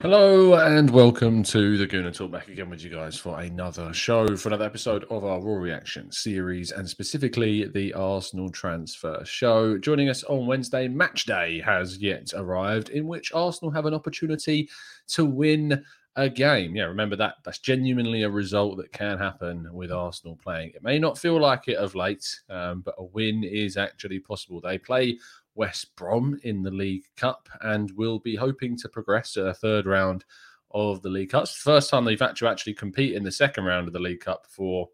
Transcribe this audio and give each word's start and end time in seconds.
Hello 0.00 0.54
and 0.54 0.88
welcome 0.90 1.42
to 1.42 1.76
the 1.76 1.84
Gooner 1.84 2.14
Talk 2.14 2.30
back 2.30 2.46
again 2.46 2.70
with 2.70 2.84
you 2.84 2.88
guys 2.88 3.18
for 3.18 3.40
another 3.40 3.92
show, 3.92 4.36
for 4.36 4.48
another 4.48 4.64
episode 4.64 5.02
of 5.10 5.24
our 5.24 5.40
Raw 5.40 5.56
Reaction 5.56 6.12
series, 6.12 6.70
and 6.70 6.88
specifically 6.88 7.64
the 7.64 7.92
Arsenal 7.94 8.48
transfer 8.48 9.20
show. 9.24 9.76
Joining 9.76 10.08
us 10.08 10.22
on 10.22 10.46
Wednesday, 10.46 10.86
match 10.86 11.24
day 11.24 11.60
has 11.62 11.98
yet 11.98 12.32
arrived, 12.36 12.90
in 12.90 13.08
which 13.08 13.34
Arsenal 13.34 13.72
have 13.72 13.86
an 13.86 13.94
opportunity 13.94 14.70
to 15.08 15.24
win 15.24 15.84
a 16.14 16.28
game. 16.28 16.76
Yeah, 16.76 16.84
remember 16.84 17.16
that 17.16 17.34
that's 17.44 17.58
genuinely 17.58 18.22
a 18.22 18.30
result 18.30 18.76
that 18.76 18.92
can 18.92 19.18
happen 19.18 19.66
with 19.72 19.90
Arsenal 19.90 20.38
playing. 20.40 20.70
It 20.76 20.82
may 20.84 21.00
not 21.00 21.18
feel 21.18 21.40
like 21.40 21.66
it 21.66 21.76
of 21.76 21.96
late, 21.96 22.24
um, 22.48 22.82
but 22.82 22.94
a 22.98 23.04
win 23.04 23.42
is 23.42 23.76
actually 23.76 24.20
possible. 24.20 24.60
They 24.60 24.78
play 24.78 25.18
West 25.58 25.94
Brom 25.96 26.38
in 26.44 26.62
the 26.62 26.70
League 26.70 27.04
Cup 27.16 27.48
and 27.60 27.90
will 27.96 28.20
be 28.20 28.36
hoping 28.36 28.76
to 28.78 28.88
progress 28.88 29.32
to 29.32 29.48
a 29.48 29.54
third 29.54 29.86
round 29.86 30.24
of 30.70 31.02
the 31.02 31.08
League 31.08 31.30
Cup. 31.30 31.42
It's 31.42 31.62
the 31.62 31.70
first 31.70 31.90
time 31.90 32.04
they've 32.04 32.18
had 32.18 32.36
to 32.36 32.46
actually 32.46 32.74
compete 32.74 33.14
in 33.14 33.24
the 33.24 33.32
second 33.32 33.64
round 33.64 33.88
of 33.88 33.92
the 33.92 33.98
League 33.98 34.20
Cup 34.20 34.46
for 34.48 34.88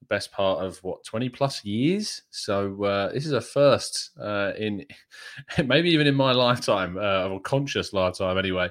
the 0.00 0.06
best 0.06 0.32
part 0.32 0.64
of 0.64 0.82
what 0.82 1.04
20 1.04 1.28
plus 1.28 1.64
years. 1.64 2.22
So 2.30 2.82
uh, 2.82 3.12
this 3.12 3.24
is 3.24 3.32
a 3.32 3.40
first 3.40 4.10
uh, 4.20 4.52
in 4.58 4.84
maybe 5.64 5.90
even 5.90 6.08
in 6.08 6.14
my 6.16 6.32
lifetime, 6.32 6.96
uh, 6.98 7.28
or 7.28 7.40
conscious 7.40 7.92
lifetime 7.92 8.36
anyway. 8.36 8.70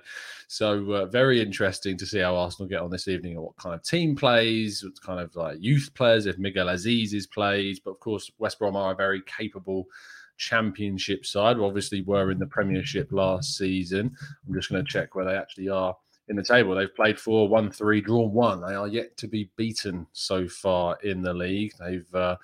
So 0.50 0.92
uh, 0.92 1.06
very 1.06 1.42
interesting 1.42 1.98
to 2.00 2.06
see 2.06 2.20
how 2.20 2.36
Arsenal 2.36 2.68
get 2.68 2.82
on 2.82 2.92
this 2.92 3.08
evening 3.08 3.36
and 3.36 3.44
what 3.44 3.56
kind 3.56 3.74
of 3.74 3.82
team 3.82 4.16
plays, 4.16 4.84
what 4.84 5.02
kind 5.02 5.22
of 5.22 5.34
like 5.38 5.58
youth 5.62 5.90
players, 5.96 6.26
if 6.26 6.38
Miguel 6.38 6.68
Azeez 6.68 7.14
is 7.14 7.28
plays. 7.28 7.80
But 7.80 7.92
of 7.92 8.00
course, 8.02 8.30
West 8.40 8.60
Brom 8.60 8.76
are 8.76 8.92
a 8.92 8.96
very 8.96 9.22
capable 9.22 9.88
championship 10.38 11.26
side. 11.26 11.58
We 11.58 11.64
obviously 11.64 12.02
were 12.02 12.32
in 12.32 12.40
the 12.40 12.48
Premiership 12.48 13.12
last 13.12 13.58
season. 13.58 14.16
I'm 14.48 14.54
just 14.54 14.70
going 14.70 14.84
to 14.84 14.92
check 14.92 15.16
where 15.16 15.26
they 15.26 15.36
actually 15.36 15.70
are 15.70 15.96
in 16.30 16.36
the 16.36 16.44
table. 16.44 16.76
They've 16.76 16.96
played 16.96 17.20
four, 17.20 17.48
one, 17.48 17.70
three, 17.70 18.02
drawn 18.02 18.32
one. 18.32 18.62
They 18.62 18.76
are 18.76 18.88
yet 18.88 19.18
to 19.18 19.28
be 19.28 19.50
beaten 19.58 20.08
so 20.14 20.48
far 20.48 20.98
in 21.04 21.22
the 21.22 21.34
league. 21.34 21.74
They've 21.80 22.16
uh, 22.16 22.38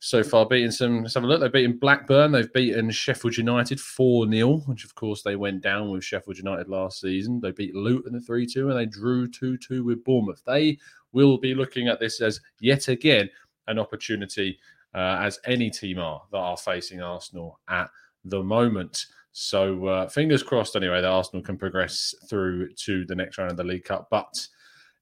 so 0.00 0.22
far 0.22 0.46
beaten 0.46 0.72
some. 0.72 1.02
Let's 1.02 1.14
have 1.14 1.24
a 1.24 1.26
look. 1.26 1.40
They've 1.40 1.52
beaten 1.52 1.78
Blackburn. 1.78 2.32
They've 2.32 2.52
beaten 2.52 2.90
Sheffield 2.90 3.36
United 3.36 3.80
4 3.80 4.30
0, 4.30 4.56
which 4.66 4.84
of 4.84 4.94
course 4.94 5.22
they 5.22 5.36
went 5.36 5.62
down 5.62 5.90
with 5.90 6.04
Sheffield 6.04 6.38
United 6.38 6.68
last 6.68 7.00
season. 7.00 7.40
They 7.40 7.50
beat 7.50 7.74
Luton 7.74 8.20
3 8.20 8.46
2 8.46 8.70
and 8.70 8.78
they 8.78 8.86
drew 8.86 9.28
2 9.28 9.58
2 9.58 9.84
with 9.84 10.04
Bournemouth. 10.04 10.42
They 10.46 10.78
will 11.12 11.38
be 11.38 11.54
looking 11.54 11.88
at 11.88 12.00
this 12.00 12.20
as 12.20 12.40
yet 12.60 12.88
again 12.88 13.28
an 13.66 13.78
opportunity 13.78 14.58
uh, 14.94 15.18
as 15.20 15.38
any 15.44 15.70
team 15.70 15.98
are 15.98 16.22
that 16.32 16.38
are 16.38 16.56
facing 16.56 17.02
Arsenal 17.02 17.60
at 17.68 17.90
the 18.24 18.42
moment. 18.42 19.06
So 19.32 19.86
uh, 19.86 20.08
fingers 20.08 20.42
crossed, 20.42 20.76
anyway, 20.76 21.00
that 21.00 21.08
Arsenal 21.08 21.42
can 21.42 21.56
progress 21.56 22.14
through 22.28 22.72
to 22.74 23.04
the 23.06 23.14
next 23.14 23.38
round 23.38 23.50
of 23.50 23.56
the 23.56 23.64
League 23.64 23.84
Cup. 23.84 24.08
But 24.10 24.46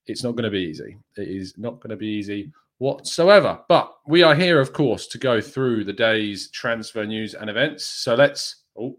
it's 0.06 0.22
not 0.22 0.32
going 0.32 0.44
to 0.44 0.50
be 0.50 0.60
easy. 0.60 0.98
It 1.16 1.28
is 1.28 1.54
not 1.56 1.80
going 1.80 1.90
to 1.90 1.96
be 1.96 2.08
easy 2.08 2.52
whatsoever. 2.78 3.60
But 3.68 3.92
we 4.06 4.22
are 4.22 4.34
here, 4.34 4.60
of 4.60 4.72
course, 4.72 5.06
to 5.08 5.18
go 5.18 5.40
through 5.40 5.84
the 5.84 5.92
day's 5.92 6.50
transfer 6.50 7.04
news 7.04 7.34
and 7.34 7.48
events. 7.48 7.84
So 7.84 8.14
let's. 8.14 8.64
Oh. 8.78 8.98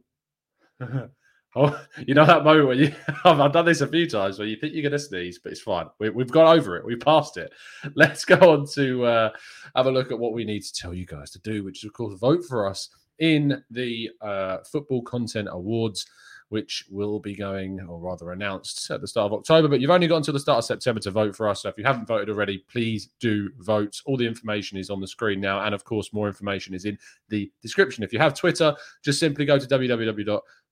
Oh, 1.58 1.80
you 2.06 2.14
know 2.14 2.26
that 2.26 2.44
moment 2.44 2.68
where 2.68 2.76
you 2.76 2.94
I've 3.26 3.52
done 3.52 3.66
this 3.66 3.82
a 3.82 3.88
few 3.88 4.08
times 4.08 4.38
where 4.38 4.48
you 4.48 4.56
think 4.56 4.74
you're 4.74 4.84
going 4.84 4.92
to 4.92 5.00
sneeze, 5.00 5.40
but 5.40 5.52
it's 5.52 5.62
fine. 5.62 5.88
We, 6.00 6.08
have 6.08 6.32
got 6.32 6.56
over 6.56 6.78
it. 6.78 6.86
We've 6.86 7.00
passed 7.00 7.38
it. 7.38 7.52
Let's 7.96 8.26
go 8.26 8.54
on 8.54 8.68
to 8.74 9.06
uh, 9.06 9.30
have 9.76 9.88
a 9.88 9.92
look 9.92 10.12
at 10.12 10.20
what 10.20 10.34
we 10.34 10.46
need 10.46 10.64
to 10.64 10.74
tell 10.74 10.94
you 10.94 11.06
guys 11.06 11.32
to 11.32 11.40
do, 11.40 11.64
which 11.64 11.80
is 11.80 11.86
of 11.86 11.94
course 11.94 12.20
vote 12.20 12.46
for 12.46 12.68
us 12.68 12.90
in 13.20 13.64
the 13.72 14.12
uh, 14.22 14.60
Football 14.72 15.02
Content 15.02 15.48
Awards 15.52 16.06
which 16.50 16.86
will 16.90 17.20
be 17.20 17.36
going, 17.36 17.80
or 17.82 18.00
rather 18.00 18.32
announced 18.32 18.90
at 18.90 19.02
the 19.02 19.08
start 19.08 19.32
of 19.32 19.38
October. 19.38 19.68
But 19.68 19.82
you've 19.82 19.92
only 19.92 20.08
got 20.08 20.18
until 20.18 20.34
the 20.34 20.40
start 20.40 20.60
of 20.60 20.66
September 20.66 21.02
to 21.02 21.12
vote 21.12 21.36
for 21.36 21.50
us. 21.50 21.64
So 21.64 21.70
if 21.70 21.78
you 21.78 21.84
haven't 21.84 22.08
voted 22.08 22.30
already, 22.30 22.60
please 22.70 23.10
do 23.20 23.50
vote. 23.60 24.02
All 24.06 24.16
the 24.16 24.28
information 24.28 24.78
is 24.78 24.90
on 24.90 25.02
the 25.02 25.08
screen 25.08 25.42
now. 25.42 25.62
And 25.66 25.76
of 25.76 25.84
course, 25.84 26.14
more 26.14 26.28
information 26.28 26.74
is 26.74 26.86
in 26.86 26.98
the 27.28 27.52
description. 27.62 28.04
If 28.04 28.14
you 28.14 28.20
have 28.20 28.34
Twitter, 28.34 28.76
just 29.04 29.20
simply 29.20 29.46
go 29.46 29.60
to 29.60 29.68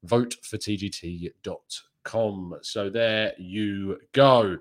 www.votefortgt.com. 0.05 2.57
So 2.61 2.89
there 2.89 3.33
you 3.37 3.99
go 4.11 4.57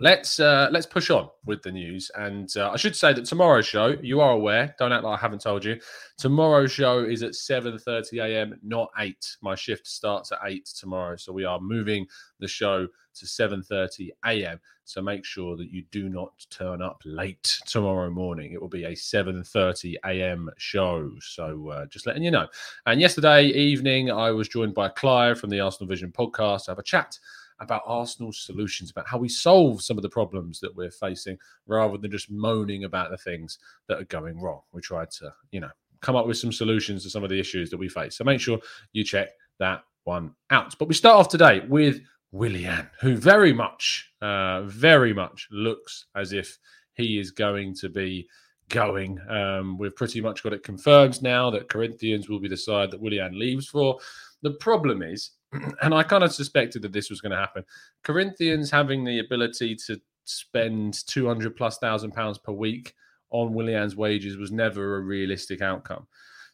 let's 0.00 0.40
uh, 0.40 0.68
let's 0.70 0.86
push 0.86 1.10
on 1.10 1.28
with 1.44 1.62
the 1.62 1.72
news. 1.72 2.10
And 2.14 2.54
uh, 2.56 2.70
I 2.70 2.76
should 2.76 2.96
say 2.96 3.12
that 3.12 3.24
tomorrow's 3.24 3.66
show, 3.66 3.96
you 4.02 4.20
are 4.20 4.32
aware, 4.32 4.74
don't 4.78 4.92
act 4.92 5.04
like 5.04 5.18
I 5.18 5.20
haven't 5.20 5.42
told 5.42 5.64
you. 5.64 5.80
Tomorrow's 6.18 6.72
show 6.72 7.04
is 7.04 7.22
at 7.22 7.32
7:30 7.32 8.24
a.m., 8.24 8.58
not 8.62 8.90
8. 8.98 9.36
My 9.42 9.54
shift 9.54 9.86
starts 9.86 10.32
at 10.32 10.38
8 10.44 10.66
tomorrow, 10.66 11.16
so 11.16 11.32
we 11.32 11.44
are 11.44 11.60
moving 11.60 12.06
the 12.40 12.48
show 12.48 12.86
to 13.14 13.26
7:30 13.26 14.10
a.m. 14.26 14.60
So 14.84 15.00
make 15.00 15.24
sure 15.24 15.56
that 15.56 15.70
you 15.70 15.84
do 15.92 16.08
not 16.08 16.32
turn 16.50 16.82
up 16.82 17.00
late 17.04 17.58
tomorrow 17.66 18.10
morning. 18.10 18.52
It 18.52 18.60
will 18.60 18.68
be 18.68 18.84
a 18.84 18.92
7:30 18.92 19.94
a.m. 20.04 20.50
show. 20.58 21.10
So 21.20 21.68
uh, 21.68 21.86
just 21.86 22.06
letting 22.06 22.24
you 22.24 22.30
know. 22.30 22.48
And 22.86 23.00
yesterday 23.00 23.46
evening, 23.46 24.10
I 24.10 24.30
was 24.32 24.48
joined 24.48 24.74
by 24.74 24.88
Clive 24.88 25.38
from 25.38 25.50
the 25.50 25.60
Arsenal 25.60 25.88
Vision 25.88 26.10
podcast 26.10 26.64
to 26.64 26.72
have 26.72 26.78
a 26.78 26.82
chat 26.82 27.18
about 27.60 27.82
Arsenal's 27.86 28.40
solutions, 28.40 28.90
about 28.90 29.08
how 29.08 29.18
we 29.18 29.28
solve 29.28 29.82
some 29.82 29.96
of 29.96 30.02
the 30.02 30.08
problems 30.08 30.60
that 30.60 30.74
we're 30.74 30.90
facing, 30.90 31.38
rather 31.66 31.98
than 31.98 32.10
just 32.10 32.30
moaning 32.30 32.84
about 32.84 33.10
the 33.10 33.18
things 33.18 33.58
that 33.88 34.00
are 34.00 34.04
going 34.04 34.40
wrong. 34.40 34.60
We 34.72 34.80
tried 34.80 35.10
to, 35.12 35.32
you 35.50 35.60
know, 35.60 35.70
come 36.00 36.16
up 36.16 36.26
with 36.26 36.36
some 36.36 36.52
solutions 36.52 37.04
to 37.04 37.10
some 37.10 37.24
of 37.24 37.30
the 37.30 37.38
issues 37.38 37.70
that 37.70 37.78
we 37.78 37.88
face. 37.88 38.16
So 38.16 38.24
make 38.24 38.40
sure 38.40 38.58
you 38.92 39.04
check 39.04 39.28
that 39.58 39.84
one 40.04 40.34
out. 40.50 40.74
But 40.78 40.88
we 40.88 40.94
start 40.94 41.18
off 41.18 41.28
today 41.28 41.60
with 41.68 42.00
Willian, 42.32 42.88
who 43.00 43.16
very 43.16 43.52
much, 43.52 44.12
uh, 44.20 44.62
very 44.62 45.12
much 45.12 45.48
looks 45.50 46.06
as 46.16 46.32
if 46.32 46.58
he 46.94 47.18
is 47.18 47.30
going 47.30 47.74
to 47.76 47.88
be 47.88 48.28
going. 48.68 49.18
Um, 49.28 49.78
we've 49.78 49.94
pretty 49.94 50.20
much 50.20 50.42
got 50.42 50.52
it 50.52 50.62
confirmed 50.62 51.22
now 51.22 51.50
that 51.50 51.68
Corinthians 51.68 52.28
will 52.28 52.40
be 52.40 52.48
the 52.48 52.56
side 52.56 52.90
that 52.90 53.00
Willian 53.00 53.38
leaves 53.38 53.68
for. 53.68 53.98
The 54.42 54.52
problem 54.52 55.02
is 55.02 55.32
and 55.82 55.94
I 55.94 56.02
kind 56.02 56.24
of 56.24 56.32
suspected 56.32 56.82
that 56.82 56.92
this 56.92 57.10
was 57.10 57.20
going 57.20 57.32
to 57.32 57.38
happen. 57.38 57.64
Corinthians 58.02 58.70
having 58.70 59.04
the 59.04 59.18
ability 59.18 59.76
to 59.86 60.00
spend 60.24 61.06
200 61.06 61.56
plus 61.56 61.78
thousand 61.78 62.12
pounds 62.12 62.38
per 62.38 62.52
week 62.52 62.94
on 63.30 63.54
Willian's 63.54 63.96
wages 63.96 64.36
was 64.36 64.52
never 64.52 64.96
a 64.96 65.00
realistic 65.00 65.62
outcome. 65.62 66.06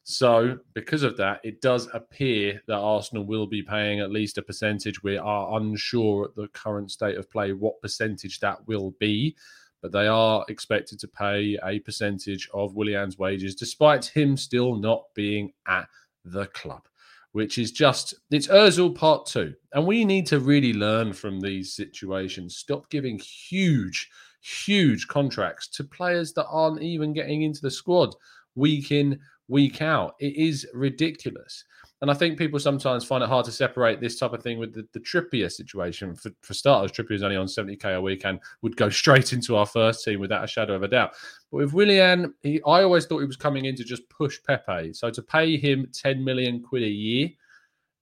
So, 0.05 0.59
because 0.73 1.03
of 1.03 1.19
that, 1.19 1.41
it 1.45 1.61
does 1.61 1.89
appear 1.93 2.63
that 2.67 2.79
Arsenal 2.79 3.27
will 3.27 3.47
be 3.47 3.63
paying 3.63 4.01
at 4.01 4.11
least 4.11 4.39
a 4.39 4.43
percentage. 4.43 5.03
We 5.03 5.19
are 5.19 5.61
unsure 5.61 6.27
at 6.27 6.35
the 6.35 6.49
current 6.49 6.91
state 6.91 7.19
of 7.19 7.31
play 7.31 7.53
what 7.53 7.83
percentage 7.83 8.41
that 8.41 8.67
will 8.67 8.93
be, 8.99 9.37
but 9.83 9.93
they 9.93 10.07
are 10.07 10.47
expected 10.49 10.99
to 11.01 11.09
pay 11.09 11.59
a 11.63 11.81
percentage 11.81 12.49
of 12.55 12.75
Willian's 12.75 13.19
wages, 13.19 13.55
despite 13.55 14.07
him 14.07 14.39
still 14.39 14.77
not 14.77 15.05
being 15.15 15.53
at 15.67 15.89
the 16.25 16.47
club 16.47 16.89
which 17.33 17.59
is 17.59 17.71
just 17.71 18.15
it's 18.31 18.47
Özil 18.49 18.95
part 18.95 19.27
two. 19.27 19.55
And 19.73 19.87
we 19.87 20.05
need 20.05 20.27
to 20.29 20.41
really 20.41 20.73
learn 20.73 21.13
from 21.13 21.41
these 21.41 21.75
situations. 21.75 22.57
Stop 22.57 22.91
giving 22.91 23.19
huge, 23.19 24.09
huge 24.41 25.07
contracts 25.09 25.69
to 25.69 25.85
players 25.85 26.33
that 26.35 26.47
aren't 26.49 26.83
even 26.83 27.13
getting 27.13 27.43
into 27.43 27.61
the 27.61 27.71
squad 27.71 28.15
week 28.55 28.91
in, 28.91 29.19
week 29.49 29.83
out. 29.83 30.15
It 30.21 30.37
is 30.37 30.67
ridiculous. 30.75 31.65
And 32.01 32.11
I 32.11 32.15
think 32.15 32.39
people 32.39 32.61
sometimes 32.61 33.05
find 33.05 33.25
it 33.25 33.29
hard 33.29 33.45
to 33.47 33.53
separate 33.53 34.01
this 34.01 34.19
type 34.19 34.33
of 34.33 34.43
thing 34.43 34.59
with 34.59 34.73
the, 34.73 34.87
the 34.93 35.01
Trippier 35.01 35.51
situation. 35.51 36.15
For, 36.15 36.31
for 36.43 36.55
starters, 36.55 36.93
Trippier 36.93 37.17
is 37.17 37.23
only 37.25 37.37
on 37.37 37.47
70k 37.47 37.97
a 37.97 38.01
week 38.01 38.25
and 38.25 38.39
would 38.63 38.77
go 38.77 38.89
straight 38.91 39.33
into 39.33 39.57
our 39.57 39.67
first 39.67 40.05
team 40.05 40.21
without 40.21 40.45
a 40.45 40.49
shadow 40.49 40.75
of 40.75 40.85
a 40.85 40.89
doubt. 40.89 41.15
But 41.51 41.59
with 41.59 41.73
Willian, 41.73 42.35
he, 42.43 42.61
I 42.67 42.83
always 42.83 43.07
thought 43.07 43.21
he 43.21 43.27
was 43.27 43.37
coming 43.37 43.65
in 43.65 43.75
to 43.77 43.85
just 43.85 44.09
push 44.11 44.39
Pepe. 44.47 44.93
So 44.93 45.11
to 45.11 45.23
pay 45.23 45.57
him 45.57 45.89
10 45.93 46.23
million 46.23 46.63
quid 46.63 46.85
a 46.85 46.89
year 46.89 47.31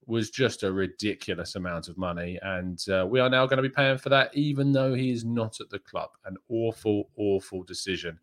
was 0.05 0.31
just 0.31 0.63
a 0.63 0.71
ridiculous 0.71 1.57
amount 1.57 1.89
of 1.89 1.97
money. 1.97 2.39
And 2.43 2.79
uh, 2.91 3.07
we 3.09 3.19
are 3.19 3.31
now 3.31 3.47
going 3.47 3.57
to 3.57 3.69
be 3.69 3.75
paying 3.75 3.99
for 3.99 4.11
that, 4.11 4.31
even 4.37 4.73
though 4.73 4.95
he 4.95 5.11
is 5.11 5.25
not 5.25 5.59
at 5.61 5.71
the 5.71 5.81
club. 5.81 6.11
An 6.27 6.37
awful, 6.49 7.09
awful 7.17 7.63
decision 7.63 8.21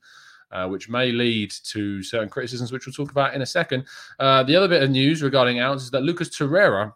uh, 0.54 0.68
which 0.68 0.88
may 0.88 1.12
lead 1.12 1.52
to 1.66 2.02
certain 2.04 2.30
criticisms, 2.30 2.72
which 2.72 2.86
we'll 2.86 2.94
talk 2.94 3.12
about 3.12 3.34
in 3.34 3.42
a 3.42 3.46
second. 3.46 3.86
Uh, 4.20 4.44
the 4.44 4.56
other 4.56 4.68
bit 4.68 4.84
of 4.84 4.90
news 4.90 5.22
regarding 5.22 5.60
Ounce 5.60 5.84
is 5.84 5.92
that 5.92 6.04
Lucas 6.04 6.30
Torreira 6.30 6.94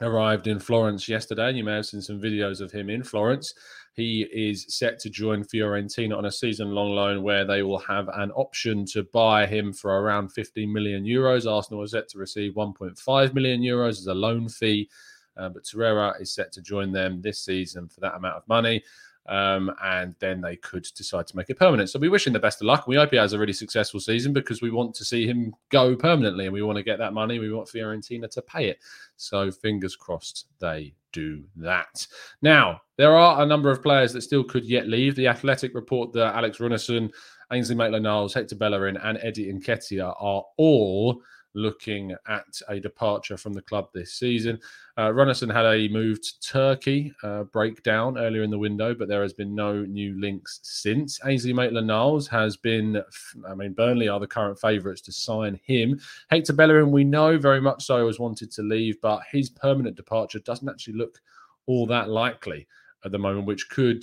arrived 0.00 0.46
in 0.46 0.58
Florence 0.58 1.08
yesterday, 1.08 1.48
and 1.48 1.58
you 1.58 1.64
may 1.64 1.74
have 1.74 1.86
seen 1.86 2.00
some 2.00 2.20
videos 2.20 2.60
of 2.60 2.72
him 2.72 2.88
in 2.88 3.02
Florence. 3.02 3.54
He 3.94 4.22
is 4.32 4.64
set 4.68 4.98
to 5.00 5.10
join 5.10 5.44
Fiorentina 5.44 6.16
on 6.16 6.24
a 6.24 6.32
season 6.32 6.70
long 6.70 6.92
loan 6.92 7.22
where 7.22 7.44
they 7.44 7.62
will 7.62 7.80
have 7.80 8.08
an 8.14 8.30
option 8.30 8.86
to 8.86 9.02
buy 9.02 9.46
him 9.46 9.74
for 9.74 10.00
around 10.00 10.30
15 10.30 10.72
million 10.72 11.04
euros. 11.04 11.50
Arsenal 11.50 11.82
is 11.82 11.90
set 11.90 12.08
to 12.08 12.18
receive 12.18 12.54
1.5 12.54 13.34
million 13.34 13.60
euros 13.60 13.98
as 13.98 14.06
a 14.06 14.14
loan 14.14 14.48
fee. 14.48 14.88
Uh, 15.36 15.48
but 15.48 15.64
Torreira 15.64 16.20
is 16.20 16.32
set 16.32 16.52
to 16.52 16.62
join 16.62 16.92
them 16.92 17.20
this 17.20 17.40
season 17.40 17.88
for 17.88 18.00
that 18.00 18.14
amount 18.14 18.36
of 18.36 18.48
money 18.48 18.82
um, 19.30 19.72
and 19.82 20.14
then 20.18 20.40
they 20.40 20.56
could 20.56 20.86
decide 20.96 21.26
to 21.28 21.36
make 21.36 21.48
it 21.48 21.58
permanent. 21.58 21.88
So 21.88 22.00
we 22.00 22.08
wish 22.08 22.26
him 22.26 22.32
the 22.32 22.40
best 22.40 22.60
of 22.60 22.66
luck. 22.66 22.86
We 22.86 22.96
hope 22.96 23.12
he 23.12 23.16
has 23.16 23.32
a 23.32 23.38
really 23.38 23.52
successful 23.52 24.00
season 24.00 24.32
because 24.32 24.60
we 24.60 24.70
want 24.70 24.94
to 24.96 25.04
see 25.04 25.26
him 25.26 25.54
go 25.70 25.94
permanently, 25.94 26.46
and 26.46 26.52
we 26.52 26.62
want 26.62 26.76
to 26.76 26.82
get 26.82 26.98
that 26.98 27.14
money. 27.14 27.38
We 27.38 27.52
want 27.52 27.68
Fiorentina 27.68 28.28
to 28.28 28.42
pay 28.42 28.68
it. 28.68 28.78
So 29.16 29.50
fingers 29.50 29.94
crossed 29.94 30.48
they 30.58 30.94
do 31.12 31.44
that. 31.56 32.06
Now 32.42 32.80
there 32.96 33.16
are 33.16 33.42
a 33.42 33.46
number 33.46 33.70
of 33.70 33.82
players 33.82 34.12
that 34.12 34.22
still 34.22 34.44
could 34.44 34.64
yet 34.64 34.88
leave. 34.88 35.14
The 35.14 35.28
Athletic 35.28 35.74
report 35.74 36.12
that 36.12 36.34
Alex 36.34 36.58
Runarsson, 36.58 37.10
Ainsley 37.52 37.76
Maitland-Niles, 37.76 38.34
Hector 38.34 38.56
Bellerin, 38.56 38.96
and 38.96 39.18
Eddie 39.22 39.52
Nketiah 39.52 40.14
are 40.20 40.44
all 40.56 41.22
looking 41.54 42.14
at 42.28 42.60
a 42.68 42.78
departure 42.78 43.36
from 43.36 43.52
the 43.52 43.62
club 43.62 43.88
this 43.92 44.14
season. 44.14 44.58
Uh, 44.96 45.08
Runarsson 45.08 45.52
had 45.52 45.66
a 45.66 45.88
move 45.88 46.20
to 46.22 46.40
Turkey 46.40 47.12
uh, 47.22 47.44
breakdown 47.44 48.18
earlier 48.18 48.42
in 48.42 48.50
the 48.50 48.58
window, 48.58 48.94
but 48.94 49.08
there 49.08 49.22
has 49.22 49.32
been 49.32 49.54
no 49.54 49.82
new 49.84 50.18
links 50.20 50.60
since. 50.62 51.18
Ainsley 51.24 51.52
Maitland 51.52 51.86
Niles 51.86 52.28
has 52.28 52.56
been, 52.56 53.02
I 53.48 53.54
mean, 53.54 53.72
Burnley 53.72 54.08
are 54.08 54.20
the 54.20 54.26
current 54.26 54.58
favourites 54.60 55.00
to 55.02 55.12
sign 55.12 55.58
him. 55.64 56.00
Hector 56.28 56.52
Bellerin, 56.52 56.90
we 56.90 57.04
know 57.04 57.38
very 57.38 57.60
much 57.60 57.84
so, 57.84 58.06
has 58.06 58.18
wanted 58.18 58.50
to 58.52 58.62
leave, 58.62 59.00
but 59.00 59.22
his 59.30 59.50
permanent 59.50 59.96
departure 59.96 60.38
doesn't 60.40 60.68
actually 60.68 60.94
look 60.94 61.20
all 61.66 61.86
that 61.86 62.08
likely 62.08 62.66
at 63.04 63.12
the 63.12 63.18
moment, 63.18 63.46
which 63.46 63.68
could 63.70 64.02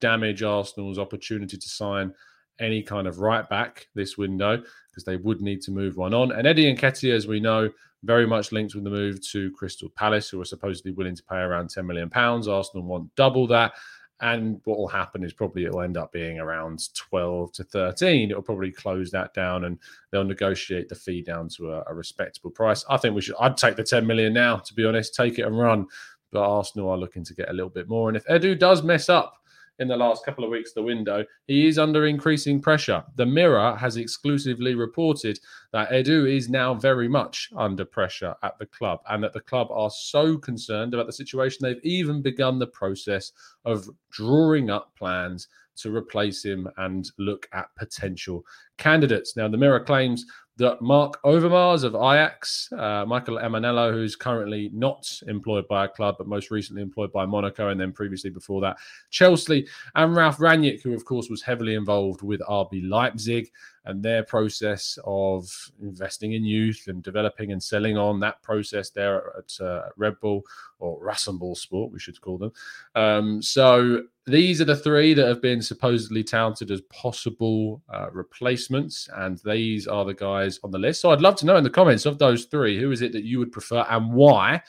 damage 0.00 0.42
Arsenal's 0.42 0.98
opportunity 0.98 1.56
to 1.56 1.68
sign 1.68 2.14
any 2.60 2.82
kind 2.82 3.06
of 3.06 3.18
right 3.18 3.48
back 3.48 3.88
this 3.94 4.18
window 4.18 4.62
because 4.90 5.04
they 5.04 5.16
would 5.16 5.40
need 5.40 5.60
to 5.62 5.70
move 5.70 5.96
one 5.96 6.14
on. 6.14 6.32
And 6.32 6.46
Eddie 6.46 6.68
and 6.68 6.78
Nketiah, 6.78 7.14
as 7.14 7.26
we 7.26 7.40
know, 7.40 7.70
very 8.04 8.26
much 8.26 8.52
linked 8.52 8.74
with 8.74 8.84
the 8.84 8.90
move 8.90 9.20
to 9.28 9.50
Crystal 9.52 9.88
Palace, 9.90 10.28
who 10.28 10.40
are 10.40 10.44
supposedly 10.44 10.92
willing 10.92 11.16
to 11.16 11.22
pay 11.24 11.38
around 11.38 11.70
10 11.70 11.86
million 11.86 12.08
pounds. 12.08 12.48
Arsenal 12.48 12.86
want 12.86 13.14
double 13.16 13.46
that. 13.48 13.72
And 14.20 14.60
what 14.64 14.78
will 14.78 14.88
happen 14.88 15.22
is 15.22 15.32
probably 15.32 15.64
it'll 15.64 15.82
end 15.82 15.96
up 15.96 16.10
being 16.10 16.40
around 16.40 16.92
12 16.94 17.52
to 17.52 17.64
13. 17.64 18.30
It'll 18.30 18.42
probably 18.42 18.72
close 18.72 19.12
that 19.12 19.32
down 19.32 19.64
and 19.64 19.78
they'll 20.10 20.24
negotiate 20.24 20.88
the 20.88 20.96
fee 20.96 21.22
down 21.22 21.48
to 21.50 21.72
a, 21.72 21.84
a 21.86 21.94
respectable 21.94 22.50
price. 22.50 22.84
I 22.90 22.96
think 22.96 23.14
we 23.14 23.20
should, 23.20 23.36
I'd 23.38 23.56
take 23.56 23.76
the 23.76 23.84
10 23.84 24.04
million 24.06 24.32
now, 24.32 24.56
to 24.56 24.74
be 24.74 24.84
honest, 24.84 25.14
take 25.14 25.38
it 25.38 25.42
and 25.46 25.56
run. 25.56 25.86
But 26.32 26.48
Arsenal 26.48 26.90
are 26.90 26.98
looking 26.98 27.24
to 27.24 27.34
get 27.34 27.48
a 27.48 27.52
little 27.52 27.70
bit 27.70 27.88
more. 27.88 28.08
And 28.08 28.16
if 28.16 28.26
Edu 28.26 28.58
does 28.58 28.82
mess 28.82 29.08
up, 29.08 29.34
in 29.78 29.88
the 29.88 29.96
last 29.96 30.24
couple 30.24 30.44
of 30.44 30.50
weeks, 30.50 30.72
the 30.72 30.82
window, 30.82 31.24
he 31.46 31.66
is 31.66 31.78
under 31.78 32.06
increasing 32.06 32.60
pressure. 32.60 33.04
The 33.16 33.26
Mirror 33.26 33.76
has 33.76 33.96
exclusively 33.96 34.74
reported 34.74 35.38
that 35.72 35.90
Edu 35.90 36.28
is 36.34 36.48
now 36.48 36.74
very 36.74 37.08
much 37.08 37.50
under 37.56 37.84
pressure 37.84 38.34
at 38.42 38.58
the 38.58 38.66
club 38.66 39.00
and 39.08 39.22
that 39.22 39.32
the 39.32 39.40
club 39.40 39.68
are 39.70 39.90
so 39.90 40.36
concerned 40.36 40.94
about 40.94 41.06
the 41.06 41.12
situation, 41.12 41.58
they've 41.62 41.84
even 41.84 42.22
begun 42.22 42.58
the 42.58 42.66
process 42.66 43.32
of 43.64 43.88
drawing 44.10 44.70
up 44.70 44.92
plans 44.96 45.48
to 45.82 45.94
replace 45.94 46.44
him 46.44 46.68
and 46.76 47.10
look 47.18 47.48
at 47.52 47.74
potential 47.76 48.44
candidates. 48.76 49.36
Now, 49.36 49.48
the 49.48 49.56
Mirror 49.56 49.80
claims 49.80 50.24
that 50.58 50.82
Marc 50.82 51.22
Overmars 51.22 51.84
of 51.84 51.94
Ajax, 51.94 52.68
uh, 52.72 53.04
Michael 53.06 53.38
Emenalo, 53.38 53.92
who's 53.92 54.16
currently 54.16 54.70
not 54.74 55.08
employed 55.28 55.68
by 55.68 55.84
a 55.84 55.88
club, 55.88 56.16
but 56.18 56.26
most 56.26 56.50
recently 56.50 56.82
employed 56.82 57.12
by 57.12 57.24
Monaco, 57.24 57.68
and 57.68 57.80
then 57.80 57.92
previously 57.92 58.28
before 58.28 58.60
that, 58.60 58.76
Chelsea, 59.10 59.68
and 59.94 60.16
Ralf 60.16 60.38
Rangnick, 60.38 60.82
who 60.82 60.94
of 60.94 61.04
course 61.04 61.30
was 61.30 61.42
heavily 61.42 61.74
involved 61.74 62.22
with 62.22 62.40
RB 62.40 62.88
Leipzig 62.88 63.50
and 63.84 64.02
their 64.02 64.24
process 64.24 64.98
of 65.04 65.48
investing 65.80 66.32
in 66.32 66.44
youth 66.44 66.84
and 66.88 67.04
developing 67.04 67.52
and 67.52 67.62
selling 67.62 67.96
on 67.96 68.18
that 68.20 68.42
process 68.42 68.90
there 68.90 69.32
at 69.38 69.64
uh, 69.64 69.88
Red 69.96 70.18
Bull 70.20 70.42
or 70.80 71.00
Rasenball 71.00 71.56
Sport, 71.56 71.92
we 71.92 72.00
should 72.00 72.20
call 72.20 72.36
them. 72.36 72.52
Um, 72.96 73.40
so 73.40 74.02
these 74.28 74.60
are 74.60 74.64
the 74.64 74.76
three 74.76 75.14
that 75.14 75.26
have 75.26 75.42
been 75.42 75.62
supposedly 75.62 76.22
touted 76.22 76.70
as 76.70 76.80
possible 76.82 77.82
uh, 77.92 78.10
replacements, 78.12 79.08
and 79.16 79.40
these 79.44 79.86
are 79.86 80.04
the 80.04 80.14
guys 80.14 80.60
on 80.62 80.70
the 80.70 80.78
list. 80.78 81.00
So 81.00 81.10
I'd 81.10 81.20
love 81.20 81.36
to 81.36 81.46
know 81.46 81.56
in 81.56 81.64
the 81.64 81.70
comments 81.70 82.06
of 82.06 82.18
those 82.18 82.44
three, 82.44 82.78
who 82.78 82.90
is 82.92 83.02
it 83.02 83.12
that 83.12 83.24
you 83.24 83.38
would 83.38 83.52
prefer 83.52 83.84
and 83.88 84.12
why? 84.12 84.62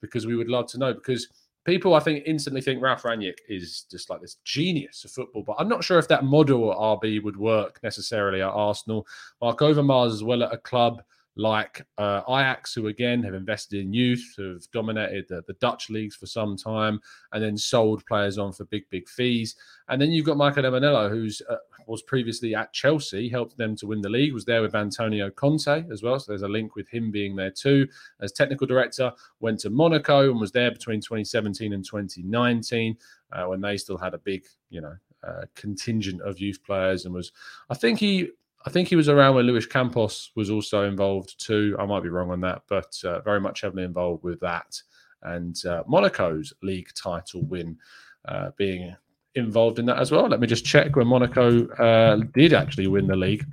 Because 0.00 0.26
we 0.26 0.36
would 0.36 0.48
love 0.48 0.66
to 0.68 0.78
know. 0.78 0.94
Because 0.94 1.28
people, 1.64 1.94
I 1.94 2.00
think, 2.00 2.24
instantly 2.26 2.60
think 2.60 2.82
Ralf 2.82 3.02
Rangnick 3.02 3.38
is 3.48 3.82
just 3.90 4.10
like 4.10 4.20
this 4.20 4.36
genius 4.44 5.04
of 5.04 5.10
football, 5.10 5.42
but 5.42 5.56
I'm 5.58 5.68
not 5.68 5.84
sure 5.84 5.98
if 5.98 6.08
that 6.08 6.24
model 6.24 6.74
RB 6.74 7.22
would 7.22 7.36
work 7.36 7.80
necessarily 7.82 8.40
at 8.42 8.48
Arsenal. 8.48 9.06
Marc 9.40 9.58
Overmars 9.58 10.12
as 10.12 10.24
well 10.24 10.42
at 10.42 10.54
a 10.54 10.58
club 10.58 11.02
like 11.40 11.86
uh, 11.98 12.20
Ajax, 12.28 12.74
who 12.74 12.88
again 12.88 13.22
have 13.22 13.34
invested 13.34 13.80
in 13.80 13.92
youth, 13.92 14.34
have 14.36 14.70
dominated 14.72 15.26
the, 15.28 15.42
the, 15.46 15.54
Dutch 15.54 15.88
leagues 15.88 16.14
for 16.14 16.26
some 16.26 16.56
time, 16.56 17.00
and 17.32 17.42
then 17.42 17.56
sold 17.56 18.04
players 18.06 18.36
on 18.36 18.52
for 18.52 18.64
big, 18.66 18.84
big 18.90 19.08
fees. 19.08 19.56
And 19.88 20.00
then 20.00 20.10
you've 20.10 20.26
got 20.26 20.36
Michael 20.36 20.64
Emenalo, 20.64 21.08
who's 21.08 21.40
uh, 21.48 21.56
was 21.86 22.02
previously 22.02 22.54
at 22.54 22.72
Chelsea, 22.72 23.28
helped 23.28 23.56
them 23.56 23.74
to 23.76 23.86
win 23.86 24.00
the 24.00 24.08
league, 24.08 24.32
was 24.32 24.44
there 24.44 24.62
with 24.62 24.74
Antonio 24.74 25.30
Conte 25.30 25.84
as 25.90 26.02
well. 26.02 26.18
So 26.18 26.30
there's 26.30 26.42
a 26.42 26.48
link 26.48 26.76
with 26.76 26.88
him 26.88 27.10
being 27.10 27.34
there 27.34 27.50
too. 27.50 27.88
As 28.20 28.32
technical 28.32 28.66
director, 28.66 29.12
went 29.40 29.58
to 29.60 29.70
Monaco 29.70 30.30
and 30.30 30.40
was 30.40 30.52
there 30.52 30.70
between 30.70 31.00
2017 31.00 31.72
and 31.72 31.84
2019 31.84 32.96
uh, 33.32 33.44
when 33.44 33.60
they 33.60 33.76
still 33.76 33.98
had 33.98 34.14
a 34.14 34.18
big, 34.18 34.44
you 34.68 34.80
know, 34.80 34.94
uh, 35.26 35.44
contingent 35.54 36.22
of 36.22 36.38
youth 36.38 36.62
players 36.64 37.04
and 37.04 37.14
was, 37.14 37.32
I 37.68 37.74
think 37.74 37.98
he 37.98 38.30
I 38.66 38.70
think 38.70 38.88
he 38.88 38.96
was 38.96 39.08
around 39.08 39.36
when 39.36 39.46
Luis 39.46 39.66
Campos 39.66 40.32
was 40.36 40.50
also 40.50 40.84
involved 40.86 41.42
too. 41.44 41.76
I 41.78 41.86
might 41.86 42.02
be 42.02 42.10
wrong 42.10 42.30
on 42.30 42.40
that, 42.42 42.62
but 42.68 42.94
uh, 43.04 43.20
very 43.20 43.40
much 43.40 43.62
heavily 43.62 43.84
involved 43.84 44.22
with 44.22 44.38
that. 44.40 44.80
And 45.22 45.56
uh, 45.64 45.82
Monaco's 45.86 46.52
league 46.62 46.88
title 46.94 47.42
win 47.42 47.78
uh, 48.26 48.50
being 48.56 48.94
involved 49.34 49.78
in 49.78 49.86
that 49.86 49.98
as 49.98 50.10
well. 50.10 50.28
Let 50.28 50.40
me 50.40 50.46
just 50.46 50.64
check 50.64 50.96
when 50.96 51.06
Monaco 51.06 51.66
uh, 51.68 52.16
did 52.34 52.52
actually 52.52 52.86
win 52.86 53.06
the 53.06 53.16
league. 53.16 53.46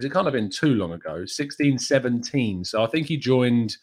It 0.00 0.12
can't 0.12 0.26
have 0.26 0.34
been 0.34 0.50
too 0.50 0.74
long 0.74 0.92
ago, 0.92 1.26
16 1.26 1.78
17. 1.78 2.64
So 2.64 2.82
I 2.82 2.86
think 2.86 3.06
he 3.06 3.16
joined 3.16 3.76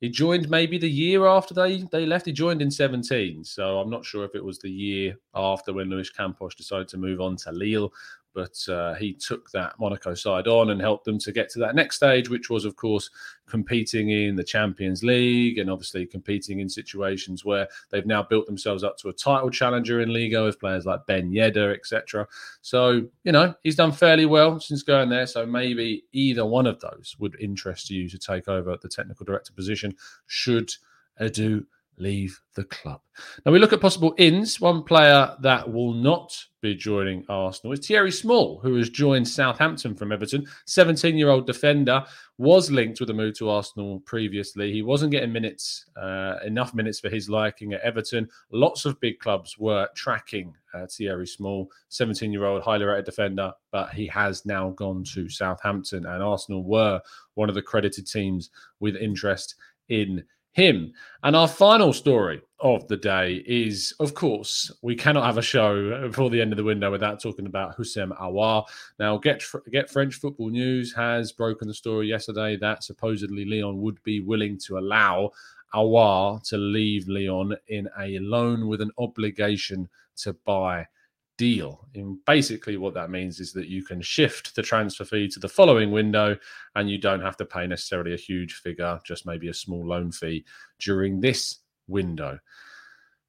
he 0.00 0.10
joined 0.10 0.50
maybe 0.50 0.76
the 0.76 0.90
year 0.90 1.26
after 1.26 1.54
they 1.54 1.84
they 1.92 2.04
left. 2.04 2.26
He 2.26 2.32
joined 2.32 2.60
in 2.60 2.70
17, 2.70 3.44
so 3.44 3.78
I'm 3.78 3.88
not 3.88 4.04
sure 4.04 4.24
if 4.24 4.34
it 4.34 4.44
was 4.44 4.58
the 4.58 4.70
year 4.70 5.16
after 5.34 5.72
when 5.72 5.88
Luis 5.88 6.10
Campos 6.10 6.54
decided 6.54 6.88
to 6.88 6.98
move 6.98 7.20
on 7.20 7.36
to 7.36 7.52
Lille. 7.52 7.92
But 8.34 8.58
uh, 8.68 8.94
he 8.94 9.14
took 9.14 9.50
that 9.52 9.78
Monaco 9.78 10.14
side 10.14 10.48
on 10.48 10.70
and 10.70 10.80
helped 10.80 11.04
them 11.04 11.18
to 11.20 11.32
get 11.32 11.48
to 11.50 11.60
that 11.60 11.74
next 11.74 11.96
stage, 11.96 12.28
which 12.28 12.50
was, 12.50 12.64
of 12.64 12.74
course, 12.76 13.08
competing 13.46 14.10
in 14.10 14.34
the 14.34 14.42
Champions 14.42 15.04
League 15.04 15.58
and 15.58 15.70
obviously 15.70 16.04
competing 16.04 16.58
in 16.58 16.68
situations 16.68 17.44
where 17.44 17.68
they've 17.90 18.06
now 18.06 18.22
built 18.22 18.46
themselves 18.46 18.82
up 18.82 18.98
to 18.98 19.08
a 19.08 19.12
title 19.12 19.50
challenger 19.50 20.00
in 20.00 20.12
Liga 20.12 20.42
with 20.42 20.58
players 20.58 20.84
like 20.84 21.06
Ben 21.06 21.30
Yedder, 21.30 21.74
etc. 21.74 22.26
So, 22.60 23.06
you 23.22 23.32
know, 23.32 23.54
he's 23.62 23.76
done 23.76 23.92
fairly 23.92 24.26
well 24.26 24.58
since 24.58 24.82
going 24.82 25.08
there. 25.08 25.26
So 25.26 25.46
maybe 25.46 26.04
either 26.12 26.44
one 26.44 26.66
of 26.66 26.80
those 26.80 27.14
would 27.18 27.36
interest 27.40 27.88
you 27.88 28.08
to 28.08 28.18
take 28.18 28.48
over 28.48 28.76
the 28.76 28.88
technical 28.88 29.24
director 29.24 29.52
position 29.52 29.94
should 30.26 30.72
Edu 31.20 31.64
leave 31.96 32.40
the 32.54 32.64
club. 32.64 33.00
Now 33.44 33.52
we 33.52 33.58
look 33.58 33.72
at 33.72 33.80
possible 33.80 34.14
ins. 34.18 34.60
One 34.60 34.82
player 34.82 35.34
that 35.40 35.70
will 35.70 35.92
not 35.92 36.36
be 36.60 36.74
joining 36.74 37.24
Arsenal 37.28 37.72
is 37.72 37.86
Thierry 37.86 38.10
Small, 38.10 38.58
who 38.60 38.74
has 38.76 38.88
joined 38.88 39.28
Southampton 39.28 39.94
from 39.94 40.12
Everton. 40.12 40.46
17 40.66 41.16
year 41.16 41.28
old 41.28 41.46
defender 41.46 42.04
was 42.38 42.70
linked 42.70 43.00
with 43.00 43.10
a 43.10 43.14
move 43.14 43.36
to 43.38 43.50
Arsenal 43.50 44.00
previously. 44.00 44.72
He 44.72 44.82
wasn't 44.82 45.12
getting 45.12 45.32
minutes, 45.32 45.86
uh, 45.96 46.36
enough 46.44 46.74
minutes 46.74 47.00
for 47.00 47.08
his 47.08 47.28
liking 47.28 47.72
at 47.72 47.82
Everton. 47.82 48.28
Lots 48.50 48.84
of 48.84 48.98
big 49.00 49.18
clubs 49.18 49.58
were 49.58 49.88
tracking 49.94 50.54
uh, 50.74 50.86
Thierry 50.90 51.26
Small, 51.26 51.70
17 51.90 52.32
year 52.32 52.44
old, 52.44 52.62
highly 52.62 52.84
rated 52.84 53.04
defender, 53.04 53.52
but 53.70 53.90
he 53.90 54.06
has 54.08 54.44
now 54.44 54.70
gone 54.70 55.04
to 55.14 55.28
Southampton, 55.28 56.06
and 56.06 56.22
Arsenal 56.22 56.64
were 56.64 57.00
one 57.34 57.48
of 57.48 57.54
the 57.54 57.62
credited 57.62 58.06
teams 58.06 58.50
with 58.80 58.96
interest 58.96 59.54
in 59.88 60.24
him. 60.54 60.92
And 61.22 61.36
our 61.36 61.48
final 61.48 61.92
story 61.92 62.40
of 62.60 62.86
the 62.88 62.96
day 62.96 63.42
is, 63.46 63.92
of 64.00 64.14
course, 64.14 64.70
we 64.82 64.94
cannot 64.94 65.26
have 65.26 65.36
a 65.36 65.42
show 65.42 66.06
before 66.06 66.30
the 66.30 66.40
end 66.40 66.52
of 66.52 66.56
the 66.56 66.64
window 66.64 66.90
without 66.90 67.20
talking 67.20 67.46
about 67.46 67.76
Houssem 67.76 68.16
Aouar. 68.18 68.64
Now, 68.98 69.18
Get 69.18 69.44
Get 69.70 69.90
French 69.90 70.14
Football 70.14 70.50
News 70.50 70.94
has 70.94 71.32
broken 71.32 71.68
the 71.68 71.74
story 71.74 72.08
yesterday 72.08 72.56
that 72.56 72.84
supposedly 72.84 73.44
Lyon 73.44 73.82
would 73.82 74.02
be 74.04 74.20
willing 74.20 74.58
to 74.66 74.78
allow 74.78 75.30
Aouar 75.74 76.42
to 76.48 76.56
leave 76.56 77.08
Lyon 77.08 77.56
in 77.66 77.88
a 78.00 78.18
loan 78.20 78.68
with 78.68 78.80
an 78.80 78.92
obligation 78.96 79.88
to 80.16 80.32
buy 80.32 80.86
deal. 81.36 81.86
And 81.94 82.18
basically, 82.26 82.76
what 82.76 82.94
that 82.94 83.10
means 83.10 83.40
is 83.40 83.52
that 83.52 83.68
you 83.68 83.84
can 83.84 84.00
shift 84.00 84.54
the 84.54 84.62
transfer 84.62 85.04
fee 85.04 85.28
to 85.28 85.40
the 85.40 85.48
following 85.48 85.90
window 85.90 86.36
and 86.74 86.90
you 86.90 86.98
don't 86.98 87.22
have 87.22 87.36
to 87.38 87.44
pay 87.44 87.66
necessarily 87.66 88.14
a 88.14 88.18
huge 88.18 88.54
figure, 88.54 89.00
just 89.04 89.26
maybe 89.26 89.48
a 89.48 89.54
small 89.54 89.86
loan 89.86 90.12
fee 90.12 90.44
during 90.80 91.20
this 91.20 91.58
window. 91.88 92.38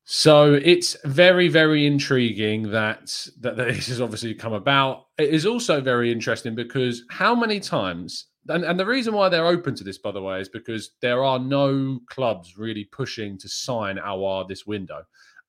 So 0.08 0.54
it's 0.54 0.96
very, 1.04 1.48
very 1.48 1.88
intriguing 1.88 2.70
that, 2.72 3.28
that 3.40 3.56
this 3.58 3.88
has 3.88 4.02
obviously 4.02 4.36
come 4.36 4.54
about. 4.54 5.08
It 5.18 5.30
is 5.30 5.46
also 5.46 5.82
very 5.82 6.12
interesting 6.12 6.54
because 6.54 7.04
how 7.10 7.34
many 7.34 7.60
times, 7.60 8.28
and, 8.48 8.64
and 8.64 8.80
the 8.80 8.86
reason 8.86 9.16
why 9.16 9.30
they're 9.30 9.48
open 9.48 9.74
to 9.76 9.84
this, 9.84 9.98
by 9.98 10.12
the 10.12 10.22
way, 10.22 10.40
is 10.40 10.50
because 10.50 10.92
there 11.02 11.24
are 11.24 11.40
no 11.40 12.00
clubs 12.08 12.56
really 12.56 12.84
pushing 12.86 13.40
to 13.40 13.50
sign 13.50 13.98
Aouar 13.98 14.48
this 14.48 14.68
window. 14.68 15.04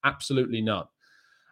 Absolutely 0.04 0.62
none. 0.62 0.86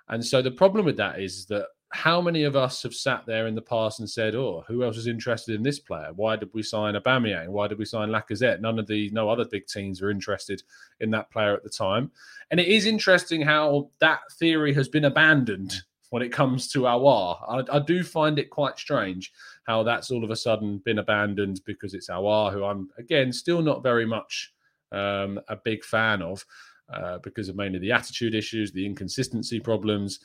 And 0.08 0.24
so 0.24 0.42
the 0.42 0.50
problem 0.50 0.84
with 0.84 0.96
that 0.98 1.20
is 1.20 1.46
that 1.46 1.66
how 1.94 2.20
many 2.20 2.42
of 2.42 2.56
us 2.56 2.82
have 2.82 2.94
sat 2.94 3.24
there 3.24 3.46
in 3.46 3.54
the 3.54 3.62
past 3.62 4.00
and 4.00 4.10
said, 4.10 4.34
"Oh, 4.34 4.64
who 4.66 4.82
else 4.82 4.96
is 4.96 5.06
interested 5.06 5.54
in 5.54 5.62
this 5.62 5.78
player? 5.78 6.10
Why 6.14 6.34
did 6.34 6.50
we 6.52 6.62
sign 6.62 6.94
Aubameyang? 6.94 7.48
Why 7.48 7.68
did 7.68 7.78
we 7.78 7.84
sign 7.84 8.08
Lacazette? 8.08 8.60
None 8.60 8.80
of 8.80 8.88
the 8.88 9.10
no 9.10 9.28
other 9.28 9.44
big 9.44 9.66
teams 9.68 10.02
are 10.02 10.10
interested 10.10 10.62
in 10.98 11.10
that 11.12 11.30
player 11.30 11.54
at 11.54 11.62
the 11.62 11.70
time." 11.70 12.10
And 12.50 12.58
it 12.58 12.66
is 12.66 12.86
interesting 12.86 13.42
how 13.42 13.90
that 14.00 14.20
theory 14.32 14.74
has 14.74 14.88
been 14.88 15.04
abandoned 15.04 15.82
when 16.10 16.22
it 16.22 16.32
comes 16.32 16.68
to 16.68 16.82
Aouar. 16.82 17.38
I, 17.70 17.76
I 17.76 17.78
do 17.78 18.02
find 18.02 18.38
it 18.38 18.50
quite 18.50 18.78
strange 18.78 19.32
how 19.64 19.82
that's 19.82 20.10
all 20.10 20.24
of 20.24 20.30
a 20.30 20.36
sudden 20.36 20.78
been 20.78 20.98
abandoned 20.98 21.60
because 21.64 21.94
it's 21.94 22.08
Aouar, 22.10 22.52
who 22.52 22.64
I'm 22.64 22.90
again 22.98 23.32
still 23.32 23.62
not 23.62 23.84
very 23.84 24.04
much 24.06 24.52
um, 24.90 25.40
a 25.48 25.56
big 25.56 25.84
fan 25.84 26.22
of 26.22 26.44
uh, 26.92 27.18
because 27.18 27.48
of 27.48 27.56
mainly 27.56 27.78
the 27.78 27.92
attitude 27.92 28.34
issues, 28.34 28.72
the 28.72 28.84
inconsistency 28.84 29.60
problems. 29.60 30.20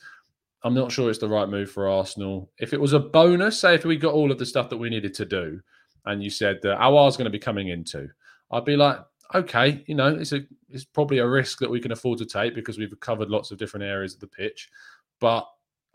I'm 0.62 0.74
not 0.74 0.92
sure 0.92 1.08
it's 1.08 1.18
the 1.18 1.28
right 1.28 1.48
move 1.48 1.70
for 1.70 1.88
Arsenal. 1.88 2.50
If 2.58 2.72
it 2.72 2.80
was 2.80 2.92
a 2.92 2.98
bonus, 2.98 3.58
say 3.58 3.74
if 3.74 3.84
we 3.84 3.96
got 3.96 4.12
all 4.12 4.30
of 4.30 4.38
the 4.38 4.46
stuff 4.46 4.68
that 4.70 4.76
we 4.76 4.90
needed 4.90 5.14
to 5.14 5.24
do, 5.24 5.60
and 6.06 6.22
you 6.22 6.30
said 6.30 6.60
that 6.62 6.78
Aouar's 6.78 7.16
going 7.16 7.26
to 7.26 7.30
be 7.30 7.38
coming 7.38 7.68
into, 7.68 8.08
I'd 8.50 8.64
be 8.64 8.76
like, 8.76 8.98
okay, 9.34 9.82
you 9.86 9.94
know, 9.94 10.08
it's 10.08 10.32
a 10.32 10.40
it's 10.68 10.84
probably 10.84 11.18
a 11.18 11.26
risk 11.26 11.58
that 11.60 11.70
we 11.70 11.80
can 11.80 11.92
afford 11.92 12.18
to 12.18 12.26
take 12.26 12.54
because 12.54 12.78
we've 12.78 12.98
covered 13.00 13.30
lots 13.30 13.50
of 13.50 13.58
different 13.58 13.84
areas 13.84 14.14
of 14.14 14.20
the 14.20 14.26
pitch, 14.26 14.68
but 15.20 15.46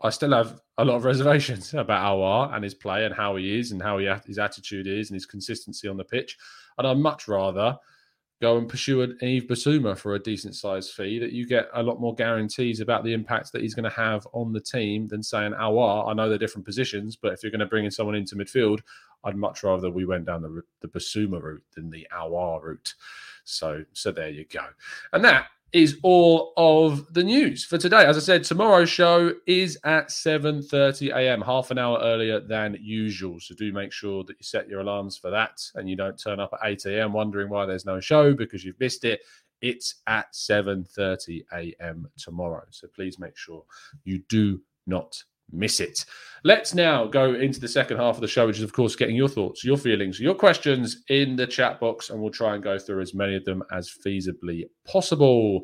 I 0.02 0.10
still 0.10 0.32
have 0.32 0.60
a 0.78 0.84
lot 0.84 0.96
of 0.96 1.04
reservations 1.12 1.72
about 1.74 2.04
Aouar 2.04 2.54
and 2.54 2.64
his 2.64 2.74
play 2.74 3.04
and 3.04 3.14
how 3.14 3.36
he 3.36 3.58
is 3.58 3.72
and 3.72 3.82
how 3.82 3.98
he, 3.98 4.12
his 4.26 4.38
attitude 4.38 4.86
is 4.86 5.10
and 5.10 5.14
his 5.14 5.26
consistency 5.26 5.88
on 5.88 5.96
the 5.96 6.04
pitch. 6.04 6.36
And 6.78 6.86
I'd 6.86 6.98
much 6.98 7.28
rather 7.28 7.78
go 8.40 8.58
and 8.58 8.68
pursue 8.68 9.02
an 9.02 9.16
Yves 9.22 9.46
Bissouma 9.46 9.96
for 9.96 10.14
a 10.14 10.22
decent 10.22 10.54
sized 10.54 10.92
fee, 10.92 11.18
that 11.18 11.32
you 11.32 11.46
get 11.46 11.68
a 11.74 11.82
lot 11.82 12.00
more 12.00 12.14
guarantees 12.14 12.80
about 12.80 13.04
the 13.04 13.12
impact 13.12 13.52
that 13.52 13.62
he's 13.62 13.74
going 13.74 13.88
to 13.88 13.96
have 13.96 14.26
on 14.32 14.52
the 14.52 14.60
team 14.60 15.06
than 15.06 15.22
saying 15.22 15.52
Aouar. 15.52 16.08
I 16.08 16.12
know 16.12 16.28
they're 16.28 16.38
different 16.38 16.66
positions, 16.66 17.16
but 17.16 17.32
if 17.32 17.42
you're 17.42 17.52
going 17.52 17.60
to 17.60 17.66
bring 17.66 17.84
in 17.84 17.90
someone 17.90 18.14
into 18.14 18.36
midfield, 18.36 18.80
I'd 19.24 19.36
much 19.36 19.62
rather 19.62 19.90
we 19.90 20.04
went 20.04 20.26
down 20.26 20.42
the 20.42 20.62
the 20.80 20.88
Bissouma 20.88 21.42
route 21.42 21.64
than 21.74 21.90
the 21.90 22.06
Aouar 22.12 22.62
route. 22.62 22.94
So, 23.44 23.84
so 23.92 24.12
there 24.12 24.28
you 24.28 24.44
go. 24.44 24.66
And 25.12 25.24
that 25.24 25.46
is 25.72 25.98
all 26.02 26.52
of 26.56 27.12
the 27.12 27.22
news 27.22 27.64
for 27.64 27.76
today. 27.76 28.04
As 28.04 28.16
I 28.16 28.20
said, 28.20 28.44
tomorrow's 28.44 28.88
show 28.88 29.32
is 29.46 29.78
at 29.84 30.08
7:30 30.08 31.14
a.m., 31.14 31.42
half 31.42 31.70
an 31.70 31.78
hour 31.78 31.98
earlier 32.00 32.40
than 32.40 32.78
usual. 32.80 33.40
So 33.40 33.54
do 33.54 33.72
make 33.72 33.92
sure 33.92 34.24
that 34.24 34.36
you 34.38 34.44
set 34.44 34.68
your 34.68 34.80
alarms 34.80 35.16
for 35.16 35.30
that 35.30 35.60
and 35.74 35.88
you 35.88 35.96
don't 35.96 36.18
turn 36.18 36.40
up 36.40 36.52
at 36.52 36.60
8 36.68 36.86
a.m. 36.86 37.12
wondering 37.12 37.48
why 37.48 37.66
there's 37.66 37.84
no 37.84 38.00
show 38.00 38.32
because 38.32 38.64
you've 38.64 38.80
missed 38.80 39.04
it. 39.04 39.20
It's 39.60 39.96
at 40.06 40.32
7:30 40.32 41.44
a.m. 41.52 42.08
tomorrow. 42.16 42.64
So 42.70 42.88
please 42.88 43.18
make 43.18 43.36
sure 43.36 43.64
you 44.04 44.22
do 44.28 44.60
not 44.86 45.22
miss 45.52 45.80
it. 45.80 46.04
Let's 46.44 46.74
now 46.74 47.06
go 47.06 47.34
into 47.34 47.58
the 47.58 47.66
second 47.66 47.96
half 47.96 48.14
of 48.14 48.20
the 48.20 48.28
show, 48.28 48.46
which 48.46 48.58
is, 48.58 48.62
of 48.62 48.72
course, 48.72 48.94
getting 48.94 49.16
your 49.16 49.28
thoughts, 49.28 49.64
your 49.64 49.76
feelings, 49.76 50.20
your 50.20 50.34
questions 50.34 51.02
in 51.08 51.34
the 51.34 51.46
chat 51.46 51.80
box, 51.80 52.10
and 52.10 52.20
we'll 52.20 52.30
try 52.30 52.54
and 52.54 52.62
go 52.62 52.78
through 52.78 53.00
as 53.00 53.14
many 53.14 53.34
of 53.34 53.44
them 53.44 53.64
as 53.72 53.90
feasibly 54.06 54.62
possible. 54.86 55.62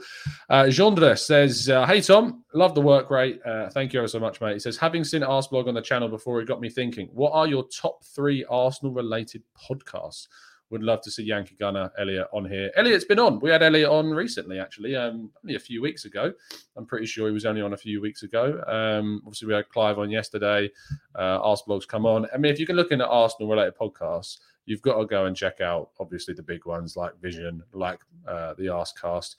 Uh, 0.51 0.65
Gendra 0.65 1.17
says, 1.17 1.69
uh, 1.69 1.87
Hey, 1.87 2.01
Tom, 2.01 2.43
love 2.53 2.75
the 2.75 2.81
work 2.81 3.11
rate. 3.11 3.39
Uh, 3.47 3.71
thank 3.71 3.93
you 3.93 4.01
ever 4.01 4.09
so 4.09 4.19
much, 4.19 4.41
mate. 4.41 4.55
He 4.55 4.59
says, 4.59 4.77
Having 4.77 5.05
seen 5.05 5.23
Arsenal 5.23 5.69
on 5.69 5.75
the 5.75 5.83
channel 5.83 6.09
before, 6.09 6.41
it 6.41 6.49
got 6.49 6.61
me 6.61 6.69
thinking, 6.69 7.09
what 7.13 7.31
are 7.31 7.47
your 7.47 7.65
top 7.69 8.05
three 8.05 8.45
Arsenal 8.51 8.93
related 8.93 9.43
podcasts? 9.57 10.27
Would 10.73 10.83
love 10.83 11.03
to 11.03 11.11
see 11.11 11.23
Yankee 11.23 11.55
Gunner 11.55 11.93
Elliot 11.99 12.27
on 12.33 12.47
here. 12.47 12.73
Elliot's 12.77 13.05
been 13.05 13.19
on. 13.19 13.39
We 13.41 13.51
had 13.51 13.63
Elliot 13.63 13.91
on 13.91 14.11
recently, 14.11 14.59
actually, 14.59 14.97
um, 14.97 15.31
only 15.45 15.55
a 15.55 15.61
few 15.61 15.83
weeks 15.83 16.07
ago. 16.07 16.33
I'm 16.77 16.87
pretty 16.87 17.07
sure 17.07 17.29
he 17.29 17.35
was 17.35 17.45
only 17.45 17.61
on 17.61 17.75
a 17.75 17.77
few 17.77 18.01
weeks 18.01 18.23
ago. 18.23 18.63
Um, 18.67 19.21
obviously, 19.27 19.49
we 19.49 19.55
had 19.55 19.69
Clive 19.69 19.99
on 19.99 20.11
yesterday. 20.11 20.71
Uh, 21.15 21.39
Arsenal's 21.43 21.85
come 21.85 22.07
on. 22.07 22.27
I 22.35 22.39
mean, 22.39 22.51
if 22.51 22.59
you're 22.59 22.75
looking 22.75 23.03
at 23.03 23.09
Arsenal 23.09 23.51
related 23.51 23.75
podcasts, 23.77 24.39
you've 24.65 24.83
got 24.83 24.99
to 24.99 25.05
go 25.05 25.27
and 25.27 25.37
check 25.37 25.61
out 25.61 25.91
obviously 26.01 26.33
the 26.33 26.43
big 26.43 26.65
ones 26.65 26.97
like 26.97 27.21
Vision, 27.21 27.63
like 27.75 28.01
uh, 28.27 28.55
the 28.55 28.65
Arscast. 28.65 29.37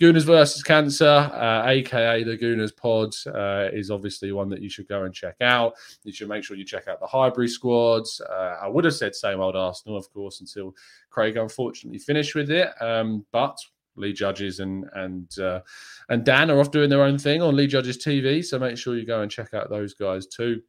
Gooners 0.00 0.24
versus 0.24 0.62
Cancer, 0.62 1.04
uh, 1.06 1.64
aka 1.66 2.24
the 2.24 2.36
Gooners 2.36 2.72
Pod, 2.72 3.14
uh, 3.26 3.68
is 3.72 3.90
obviously 3.90 4.32
one 4.32 4.48
that 4.48 4.60
you 4.60 4.68
should 4.68 4.88
go 4.88 5.04
and 5.04 5.14
check 5.14 5.36
out. 5.40 5.74
You 6.02 6.12
should 6.12 6.28
make 6.28 6.42
sure 6.42 6.56
you 6.56 6.64
check 6.64 6.88
out 6.88 7.00
the 7.00 7.06
Highbury 7.06 7.48
squads. 7.48 8.20
Uh, 8.20 8.56
I 8.60 8.68
would 8.68 8.84
have 8.84 8.94
said 8.94 9.14
same 9.14 9.40
old 9.40 9.56
Arsenal, 9.56 9.96
of 9.96 10.12
course, 10.12 10.40
until 10.40 10.74
Craig 11.10 11.36
unfortunately 11.36 12.00
finished 12.00 12.34
with 12.34 12.50
it. 12.50 12.70
Um, 12.82 13.24
but 13.30 13.56
Lee 13.96 14.12
Judges 14.12 14.58
and 14.58 14.84
and 14.94 15.38
uh, 15.38 15.60
and 16.08 16.24
Dan 16.24 16.50
are 16.50 16.58
off 16.58 16.72
doing 16.72 16.90
their 16.90 17.02
own 17.02 17.18
thing 17.18 17.42
on 17.42 17.54
Lee 17.54 17.68
Judges 17.68 17.98
TV, 17.98 18.44
so 18.44 18.58
make 18.58 18.76
sure 18.76 18.96
you 18.96 19.06
go 19.06 19.22
and 19.22 19.30
check 19.30 19.54
out 19.54 19.70
those 19.70 19.94
guys 19.94 20.26
too 20.26 20.60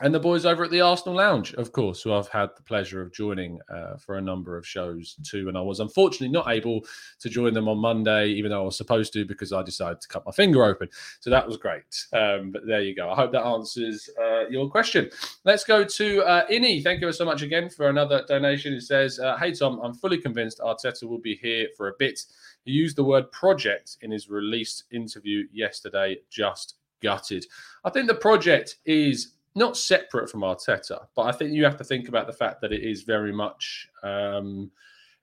and 0.00 0.14
the 0.14 0.20
boys 0.20 0.46
over 0.46 0.64
at 0.64 0.70
the 0.70 0.80
Arsenal 0.80 1.16
Lounge, 1.16 1.54
of 1.54 1.72
course, 1.72 2.02
who 2.02 2.12
I've 2.12 2.28
had 2.28 2.50
the 2.56 2.62
pleasure 2.62 3.02
of 3.02 3.12
joining 3.12 3.58
uh, 3.68 3.96
for 3.96 4.16
a 4.16 4.20
number 4.20 4.56
of 4.56 4.66
shows 4.66 5.16
too. 5.24 5.48
And 5.48 5.58
I 5.58 5.60
was 5.60 5.80
unfortunately 5.80 6.28
not 6.28 6.48
able 6.48 6.84
to 7.18 7.28
join 7.28 7.52
them 7.52 7.68
on 7.68 7.78
Monday, 7.78 8.28
even 8.28 8.50
though 8.50 8.62
I 8.62 8.64
was 8.64 8.76
supposed 8.76 9.12
to, 9.14 9.24
because 9.24 9.52
I 9.52 9.62
decided 9.62 10.00
to 10.00 10.08
cut 10.08 10.24
my 10.24 10.32
finger 10.32 10.64
open. 10.64 10.88
So 11.20 11.30
that 11.30 11.46
was 11.46 11.56
great. 11.56 12.06
Um, 12.12 12.52
but 12.52 12.66
there 12.66 12.80
you 12.80 12.94
go. 12.94 13.10
I 13.10 13.16
hope 13.16 13.32
that 13.32 13.44
answers 13.44 14.08
uh, 14.20 14.48
your 14.48 14.70
question. 14.70 15.10
Let's 15.44 15.64
go 15.64 15.84
to 15.84 16.22
uh, 16.22 16.46
Innie. 16.46 16.82
Thank 16.82 17.00
you 17.00 17.12
so 17.12 17.24
much 17.24 17.42
again 17.42 17.68
for 17.68 17.88
another 17.88 18.24
donation. 18.28 18.74
It 18.74 18.82
says, 18.82 19.18
uh, 19.18 19.36
Hey, 19.36 19.52
Tom, 19.52 19.80
I'm 19.82 19.94
fully 19.94 20.18
convinced 20.18 20.60
Arteta 20.60 21.04
will 21.04 21.18
be 21.18 21.34
here 21.34 21.68
for 21.76 21.88
a 21.88 21.92
bit. 21.98 22.20
He 22.64 22.70
used 22.70 22.96
the 22.96 23.04
word 23.04 23.32
project 23.32 23.96
in 24.02 24.12
his 24.12 24.28
released 24.28 24.84
interview 24.92 25.44
yesterday, 25.52 26.18
just 26.30 26.74
gutted. 27.00 27.46
I 27.84 27.90
think 27.90 28.06
the 28.06 28.14
project 28.14 28.76
is 28.84 29.34
not 29.58 29.76
separate 29.76 30.30
from 30.30 30.40
Arteta, 30.40 31.06
but 31.14 31.22
I 31.22 31.32
think 31.32 31.52
you 31.52 31.64
have 31.64 31.76
to 31.76 31.84
think 31.84 32.08
about 32.08 32.26
the 32.26 32.32
fact 32.32 32.60
that 32.60 32.72
it 32.72 32.82
is 32.82 33.02
very 33.02 33.32
much 33.32 33.88
um, 34.02 34.70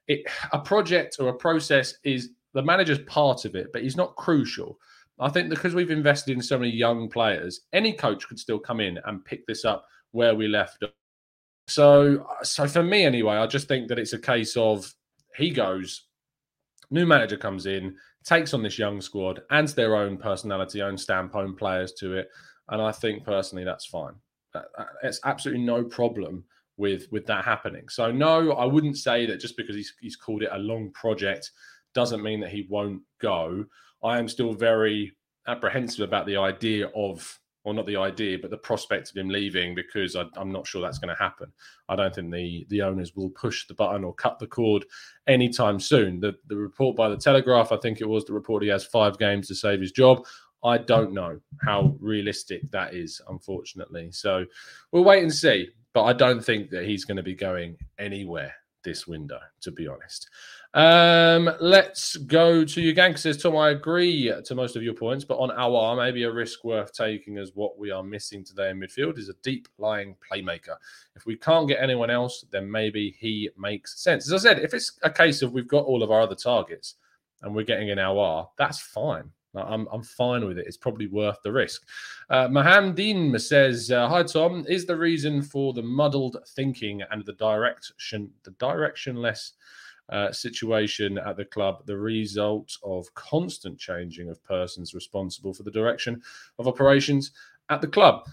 it, 0.08 0.26
a 0.52 0.60
project 0.60 1.18
or 1.20 1.30
a 1.30 1.34
process 1.34 1.96
is 2.04 2.32
the 2.54 2.62
manager's 2.62 3.00
part 3.00 3.46
of 3.46 3.56
it, 3.56 3.72
but 3.74 3.82
he's 3.82 3.98
not 3.98 4.16
crucial. 4.16 4.80
I 5.20 5.30
think 5.30 5.50
because 5.50 5.74
we've 5.74 5.92
invested 5.92 6.36
in 6.36 6.42
so 6.42 6.58
many 6.58 6.72
young 6.72 7.10
players, 7.10 7.62
any 7.74 7.94
coach 7.94 8.28
could 8.28 8.40
still 8.40 8.60
come 8.60 8.80
in 8.80 9.00
and 9.06 9.24
pick 9.24 9.46
this 9.48 9.64
up 9.66 9.86
where 10.12 10.36
we 10.36 10.48
left. 10.48 10.84
So, 11.68 12.28
so 12.44 12.68
for 12.68 12.84
me 12.84 13.04
anyway, 13.04 13.36
I 13.36 13.48
just 13.48 13.68
think 13.68 13.88
that 13.88 14.00
it's 14.00 14.14
a 14.14 14.20
case 14.20 14.56
of 14.58 14.94
he 15.38 15.52
goes, 15.52 16.06
new 16.92 17.06
manager 17.06 17.38
comes 17.38 17.66
in, 17.66 17.96
takes 18.24 18.54
on 18.54 18.64
this 18.64 18.78
young 18.78 19.02
squad, 19.02 19.42
adds 19.52 19.74
their 19.74 19.96
own 19.96 20.18
personality, 20.18 20.82
own 20.82 20.98
stamp, 20.98 21.36
own 21.36 21.56
players 21.56 21.94
to 21.94 22.14
it, 22.14 22.30
and 22.70 22.82
I 22.82 22.92
think 22.92 23.24
personally 23.24 23.64
that's 23.64 23.86
fine. 23.86 24.14
Uh, 24.56 24.62
uh, 24.78 24.86
it's 25.04 25.20
absolutely 25.24 25.64
no 25.64 25.84
problem 25.84 26.44
with 26.78 27.08
with 27.12 27.26
that 27.28 27.46
happening. 27.46 27.88
So 27.90 28.12
no, 28.12 28.52
I 28.54 28.66
wouldn't 28.66 28.98
say 28.98 29.26
that 29.26 29.40
just 29.40 29.58
because 29.58 29.76
he's 29.76 29.94
he's 30.00 30.16
called 30.16 30.44
it 30.44 30.50
a 30.52 30.58
long 30.58 30.92
project 30.92 31.52
doesn't 31.94 32.24
mean 32.24 32.40
that 32.42 32.52
he 32.52 32.68
won't 32.70 33.02
go. 33.22 33.66
I 34.04 34.20
am 34.20 34.28
still 34.28 34.54
very 34.54 35.16
apprehensive 35.48 36.08
about 36.08 36.26
the 36.26 36.38
idea 36.38 36.90
of, 36.96 37.40
or 37.64 37.74
not 37.74 37.86
the 37.86 37.96
idea, 37.96 38.38
but 38.40 38.52
the 38.52 38.58
prospect 38.58 39.10
of 39.10 39.18
him 39.18 39.30
leaving 39.30 39.74
because 39.74 40.16
I, 40.16 40.26
am 40.38 40.52
not 40.52 40.68
sure 40.68 40.82
that's 40.82 41.00
going 41.00 41.16
to 41.16 41.24
happen. 41.24 41.52
I 41.90 41.96
don't 41.96 42.14
think 42.14 42.32
the 42.32 42.66
the 42.70 42.82
owners 42.82 43.16
will 43.16 43.30
push 43.32 43.66
the 43.66 43.74
button 43.74 44.04
or 44.04 44.14
cut 44.14 44.38
the 44.38 44.48
cord 44.48 44.86
anytime 45.28 45.80
soon. 45.80 46.20
The 46.20 46.36
the 46.48 46.58
report 46.58 46.96
by 46.96 47.10
the 47.10 47.18
Telegraph, 47.18 47.72
I 47.72 47.78
think 47.78 48.02
it 48.02 48.10
was 48.10 48.26
the 48.26 48.34
report 48.34 48.62
he 48.62 48.70
has 48.70 48.86
five 48.86 49.18
games 49.18 49.48
to 49.48 49.56
save 49.56 49.82
his 49.82 49.92
job. 49.92 50.26
I 50.64 50.78
don't 50.78 51.14
know 51.14 51.40
how 51.64 51.96
realistic 52.00 52.70
that 52.72 52.94
is, 52.94 53.22
unfortunately. 53.30 54.12
So 54.12 54.46
we'll 54.92 55.04
wait 55.04 55.24
and 55.24 55.34
see. 55.34 55.70
But 55.94 56.04
I 56.04 56.14
don't 56.14 56.44
think 56.44 56.70
that 56.72 56.86
he's 56.86 57.06
going 57.06 57.18
to 57.18 57.24
be 57.24 57.36
going 57.36 57.78
anywhere 58.00 58.54
this 58.84 59.08
window, 59.08 59.40
to 59.62 59.72
be 59.72 59.88
honest. 59.88 60.30
Um, 60.74 61.50
let's 61.62 62.18
go 62.18 62.66
to 62.66 62.82
Uganka 62.82 63.18
says, 63.18 63.42
Tom, 63.42 63.56
I 63.56 63.70
agree 63.70 64.32
to 64.44 64.56
most 64.56 64.76
of 64.76 64.84
your 64.84 64.94
points, 64.94 65.24
but 65.24 65.38
on 65.38 65.50
Aouar 65.50 65.98
maybe 65.98 66.24
a 66.24 66.32
risk 66.32 66.66
worth 66.66 66.92
taking 66.94 67.38
as 67.38 67.52
what 67.56 67.80
we 67.80 67.92
are 67.92 68.04
missing 68.04 68.44
today 68.44 68.72
in 68.72 68.80
midfield 68.80 69.18
is 69.18 69.30
a 69.30 69.36
deep 69.42 69.70
lying 69.78 70.18
playmaker. 70.30 70.76
If 71.16 71.26
we 71.26 71.38
can't 71.38 71.68
get 71.68 71.82
anyone 71.82 72.10
else, 72.10 72.44
then 72.52 72.70
maybe 72.70 73.16
he 73.18 73.50
makes 73.58 74.04
sense. 74.04 74.28
As 74.28 74.34
I 74.34 74.50
said, 74.50 74.60
if 74.60 74.74
it's 74.74 75.00
a 75.02 75.10
case 75.10 75.42
of 75.42 75.54
we've 75.54 75.68
got 75.68 75.86
all 75.86 76.04
of 76.04 76.12
our 76.12 76.22
other 76.22 76.36
targets 76.36 76.96
and 77.42 77.56
we're 77.56 77.64
getting 77.64 77.90
an 77.90 77.98
Aouar, 77.98 78.50
that's 78.58 78.80
fine. 78.80 79.32
I'm, 79.62 79.88
I'm 79.92 80.04
fine 80.04 80.46
with 80.46 80.58
it. 80.58 80.68
It's 80.68 80.78
probably 80.78 81.08
worth 81.08 81.38
the 81.44 81.52
risk. 81.52 81.84
Uh, 82.30 82.48
says, 83.38 83.92
uh, 83.92 84.08
"Hi 84.08 84.24
Tom, 84.24 84.66
is 84.68 84.86
the 84.86 84.98
reason 84.98 85.42
for 85.42 85.74
the 85.74 85.84
muddled 85.84 86.38
thinking 86.50 87.02
and 87.12 87.26
the 87.26 87.34
direction, 87.34 88.32
the 88.44 88.52
directionless 88.52 89.52
uh, 90.10 90.32
situation 90.32 91.18
at 91.18 91.38
the 91.38 91.46
club, 91.46 91.86
the 91.86 91.98
result 91.98 92.78
of 92.84 93.14
constant 93.14 93.80
changing 93.80 94.30
of 94.30 94.44
persons 94.44 94.94
responsible 94.94 95.54
for 95.54 95.64
the 95.64 95.72
direction 95.72 96.22
of 96.60 96.68
operations 96.68 97.32
at 97.70 97.82
the 97.82 97.88
club." 97.88 98.26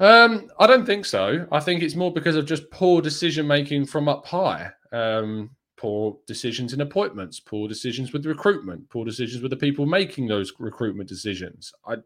Um, 0.00 0.50
I 0.58 0.66
don't 0.66 0.86
think 0.86 1.04
so. 1.04 1.46
I 1.52 1.60
think 1.60 1.82
it's 1.82 1.94
more 1.94 2.12
because 2.12 2.34
of 2.36 2.46
just 2.46 2.70
poor 2.70 3.00
decision 3.00 3.46
making 3.46 3.86
from 3.86 4.08
up 4.08 4.26
high. 4.26 4.72
Um, 4.92 5.50
poor 5.84 6.16
decisions 6.26 6.72
in 6.72 6.80
appointments, 6.80 7.38
poor 7.38 7.68
decisions 7.68 8.10
with 8.10 8.24
recruitment, 8.24 8.88
poor 8.88 9.04
decisions 9.04 9.42
with 9.42 9.50
the 9.50 9.56
people 9.56 9.84
making 9.84 10.26
those 10.26 10.50
recruitment 10.58 11.06
decisions. 11.06 11.74
I, 11.86 11.96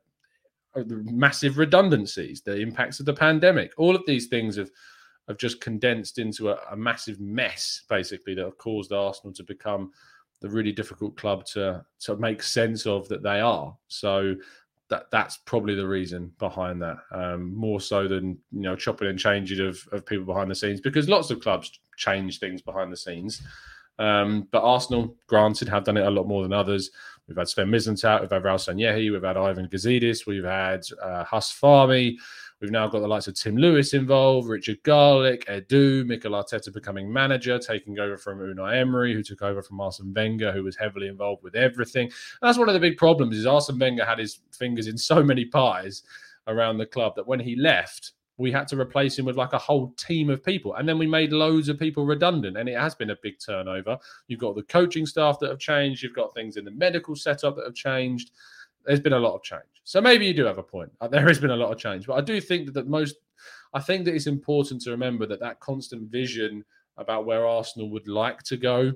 uh, 0.75 0.83
massive 0.89 1.59
redundancies, 1.59 2.43
the 2.43 2.57
impacts 2.57 2.99
of 2.99 3.07
the 3.07 3.15
pandemic, 3.15 3.71
all 3.77 3.95
of 3.95 4.03
these 4.05 4.27
things 4.27 4.57
have 4.57 4.73
have 5.29 5.39
just 5.39 5.61
condensed 5.61 6.19
into 6.19 6.49
a, 6.49 6.59
a, 6.73 6.77
massive 6.77 7.21
mess, 7.21 7.83
basically, 7.89 8.35
that 8.35 8.47
have 8.47 8.59
caused 8.59 8.93
Arsenal 8.93 9.33
to 9.35 9.45
become 9.45 9.93
the 10.41 10.49
really 10.49 10.73
difficult 10.73 11.17
club 11.17 11.45
to 11.53 11.85
to 12.01 12.17
make 12.17 12.43
sense 12.43 12.85
of 12.85 13.07
that 13.07 13.23
they 13.23 13.41
are. 13.41 13.77
So 13.87 14.35
that 14.91 15.11
that's 15.11 15.37
probably 15.39 15.75
the 15.75 15.87
reason 15.87 16.33
behind 16.39 16.81
that, 16.83 16.99
um, 17.13 17.55
more 17.55 17.81
so 17.81 18.09
than 18.09 18.39
you 18.53 18.63
know 18.63 18.77
chopping 18.77 19.09
and 19.09 19.19
changing 19.19 19.67
of 19.67 19.87
of 19.93 20.07
people 20.07 20.25
behind 20.25 20.51
the 20.51 20.55
scenes, 20.55 20.81
because 20.81 21.09
lots 21.09 21.31
of 21.31 21.41
clubs 21.41 21.81
change 21.97 22.39
things 22.39 22.63
behind 22.63 22.93
the 22.93 22.97
scenes. 22.97 23.43
Um, 23.99 24.47
but 24.53 24.63
Arsenal, 24.63 25.17
granted, 25.27 25.69
have 25.69 25.85
done 25.85 25.97
it 25.97 26.07
a 26.07 26.11
lot 26.11 26.29
more 26.29 26.43
than 26.43 26.53
others. 26.53 26.91
We've 27.27 27.37
had 27.37 27.49
Sven 27.49 27.69
Mislintat, 27.69 28.21
we've 28.21 28.31
had 28.31 28.43
Raul 28.43 28.55
Sanllehi, 28.55 29.13
we've 29.13 29.23
had 29.23 29.37
Ivan 29.37 29.69
Gazidis, 29.69 30.25
we've 30.25 30.45
had 30.45 30.83
uh, 31.03 31.25
Huss 31.25 31.53
Fahmy, 31.53 32.17
we've 32.61 32.71
now 32.71 32.89
got 32.89 33.01
the 33.01 33.09
likes 33.09 33.29
of 33.29 33.35
Tim 33.35 33.57
Lewis 33.57 33.95
involved, 33.95 34.49
Richard 34.49 34.83
Garlick, 34.83 35.47
Edu, 35.47 36.07
Mikel 36.07 36.33
Arteta 36.33 36.73
becoming 36.73 37.13
manager, 37.13 37.59
taking 37.59 37.99
over 37.99 38.17
from 38.17 38.39
Unai 38.39 38.81
Emery, 38.81 39.15
who 39.15 39.23
took 39.23 39.43
over 39.43 39.63
from 39.63 39.81
Arsene 39.81 40.13
Wenger, 40.15 40.53
who 40.53 40.65
was 40.65 40.77
heavily 40.77 41.09
involved 41.09 41.43
with 41.43 41.55
everything. 41.55 42.07
And 42.07 42.49
that's 42.49 42.59
one 42.59 42.69
of 42.69 42.75
the 42.75 42.81
big 42.81 42.97
problems 42.97 43.37
is 43.37 43.47
Arsene 43.47 43.79
Wenger 43.79 44.05
had 44.05 44.19
his 44.19 44.41
fingers 44.53 44.87
in 44.87 44.99
so 44.99 45.23
many 45.23 45.45
pies 45.45 46.03
around 46.47 46.79
the 46.79 46.87
club 46.87 47.15
that 47.17 47.27
when 47.27 47.41
he 47.41 47.57
left, 47.57 48.13
we 48.39 48.53
had 48.53 48.69
to 48.69 48.81
replace 48.81 49.19
him 49.19 49.25
with 49.25 49.37
like 49.37 49.53
a 49.53 49.59
whole 49.59 49.93
team 49.99 50.31
of 50.31 50.45
people. 50.45 50.75
And 50.75 50.89
then 50.89 50.97
we 50.97 51.07
made 51.07 51.33
loads 51.33 51.69
of 51.69 51.79
people 51.79 52.07
redundant. 52.07 52.57
And 52.57 52.69
it 52.69 52.79
has 52.79 52.95
been 52.95 53.11
a 53.11 53.17
big 53.23 53.39
turnover. 53.45 53.99
You've 54.29 54.41
got 54.41 54.55
the 54.55 54.63
coaching 54.63 55.07
staff 55.07 55.39
that 55.41 55.51
have 55.51 55.59
changed, 55.59 56.03
you've 56.03 56.15
got 56.15 56.33
things 56.35 56.57
in 56.57 56.65
the 56.65 56.71
medical 56.71 57.17
setup 57.17 57.57
that 57.57 57.65
have 57.65 57.75
changed. 57.75 58.31
There's 58.87 59.01
been 59.01 59.13
a 59.13 59.19
lot 59.19 59.35
of 59.35 59.43
change. 59.43 59.78
So 59.89 60.03
maybe 60.03 60.27
you 60.27 60.35
do 60.35 60.45
have 60.45 60.59
a 60.59 60.63
point. 60.63 60.93
Uh, 61.01 61.09
there 61.09 61.27
has 61.27 61.39
been 61.39 61.49
a 61.49 61.57
lot 61.57 61.73
of 61.73 61.79
change. 61.79 62.07
But 62.07 62.19
I 62.19 62.21
do 62.21 62.43
think 62.43 62.75
that, 62.75 62.89
most, 62.89 63.17
I 63.73 63.81
think 63.81 64.05
that 64.05 64.15
it's 64.15 64.27
important 64.27 64.83
to 64.83 64.91
remember 64.91 65.25
that 65.25 65.41
that 65.41 65.61
constant 65.61 66.11
vision 66.11 66.63
about 66.99 67.25
where 67.25 67.47
Arsenal 67.47 67.89
would 67.93 68.07
like 68.07 68.43
to 68.43 68.59
go 68.59 68.93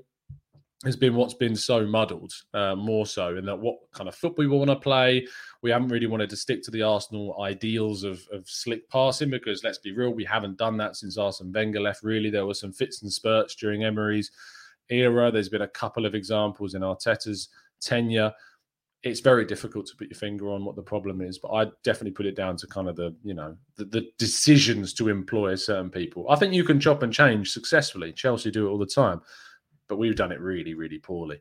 has 0.85 0.94
been 0.94 1.14
what's 1.14 1.33
been 1.33 1.57
so 1.57 1.87
muddled, 1.87 2.35
uh, 2.52 2.76
more 2.76 3.07
so, 3.07 3.38
in 3.38 3.46
that 3.46 3.59
what 3.59 3.76
kind 3.94 4.07
of 4.07 4.14
football 4.14 4.44
we 4.44 4.48
want 4.48 4.68
to 4.68 4.76
play. 4.76 5.26
We 5.62 5.70
haven't 5.70 5.88
really 5.88 6.09
wanted 6.09 6.28
to 6.28 6.37
stick 6.37 6.62
to 6.64 6.70
the 6.70 6.83
Arsenal 6.83 7.40
ideals 7.40 8.05
of, 8.05 8.20
of 8.31 8.46
slick 8.46 8.87
passing 8.90 9.31
because, 9.31 9.64
let's 9.64 9.78
be 9.78 9.92
real, 9.92 10.11
we 10.11 10.26
haven't 10.26 10.59
done 10.59 10.76
that 10.76 10.96
since 10.96 11.16
Arsene 11.16 11.55
Wenger 11.55 11.81
left. 11.81 12.02
Really, 12.02 12.28
there 12.28 12.44
were 12.44 12.52
some 12.52 12.70
fits 12.70 13.00
and 13.00 13.11
spurts 13.11 13.55
during 13.55 13.83
Emery's 13.83 14.31
era. 14.90 15.31
There's 15.31 15.48
been 15.48 15.62
a 15.62 15.68
couple 15.68 16.05
of 16.05 16.14
examples 16.14 16.74
in 16.74 16.83
Arteta's 16.83 17.48
tenure. 17.81 18.31
It's 19.02 19.20
very 19.20 19.44
difficult 19.44 19.86
to 19.86 19.96
put 19.96 20.08
your 20.08 20.18
finger 20.18 20.48
on 20.50 20.64
what 20.64 20.76
the 20.76 20.82
problem 20.82 21.20
is, 21.20 21.38
but 21.38 21.48
I 21.48 21.66
definitely 21.82 22.12
put 22.12 22.26
it 22.26 22.36
down 22.36 22.56
to 22.58 22.66
kind 22.68 22.88
of 22.88 22.94
the, 22.94 23.14
you 23.24 23.34
know, 23.34 23.56
the, 23.76 23.84
the 23.84 24.08
decisions 24.16 24.94
to 24.94 25.08
employ 25.08 25.56
certain 25.56 25.90
people. 25.90 26.26
I 26.30 26.36
think 26.36 26.54
you 26.54 26.62
can 26.62 26.78
chop 26.78 27.02
and 27.02 27.12
change 27.12 27.50
successfully. 27.50 28.12
Chelsea 28.12 28.52
do 28.52 28.68
it 28.68 28.70
all 28.70 28.78
the 28.78 28.86
time 28.86 29.20
but 29.92 29.98
we've 29.98 30.16
done 30.16 30.32
it 30.32 30.40
really, 30.40 30.72
really 30.72 30.98
poorly. 30.98 31.38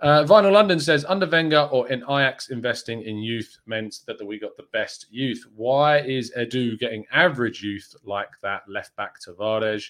Uh, 0.00 0.24
Vinyl 0.24 0.52
London 0.52 0.80
says 0.80 1.04
under 1.06 1.28
Wenger 1.28 1.68
or 1.70 1.86
in 1.88 2.02
Ajax 2.04 2.48
investing 2.48 3.02
in 3.02 3.18
youth 3.18 3.58
meant 3.66 3.96
that 4.06 4.26
we 4.26 4.38
got 4.38 4.56
the 4.56 4.66
best 4.72 5.04
youth. 5.10 5.44
Why 5.54 5.98
is 5.98 6.32
Edu 6.34 6.78
getting 6.78 7.04
average 7.12 7.62
youth 7.62 7.94
like 8.02 8.30
that 8.42 8.62
left 8.66 8.96
back 8.96 9.16
Tavares? 9.20 9.84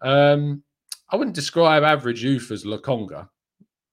Um, 0.00 0.62
I 1.10 1.16
wouldn't 1.16 1.36
describe 1.36 1.82
average 1.82 2.24
youth 2.24 2.50
as 2.50 2.64
Lokonga. 2.64 3.28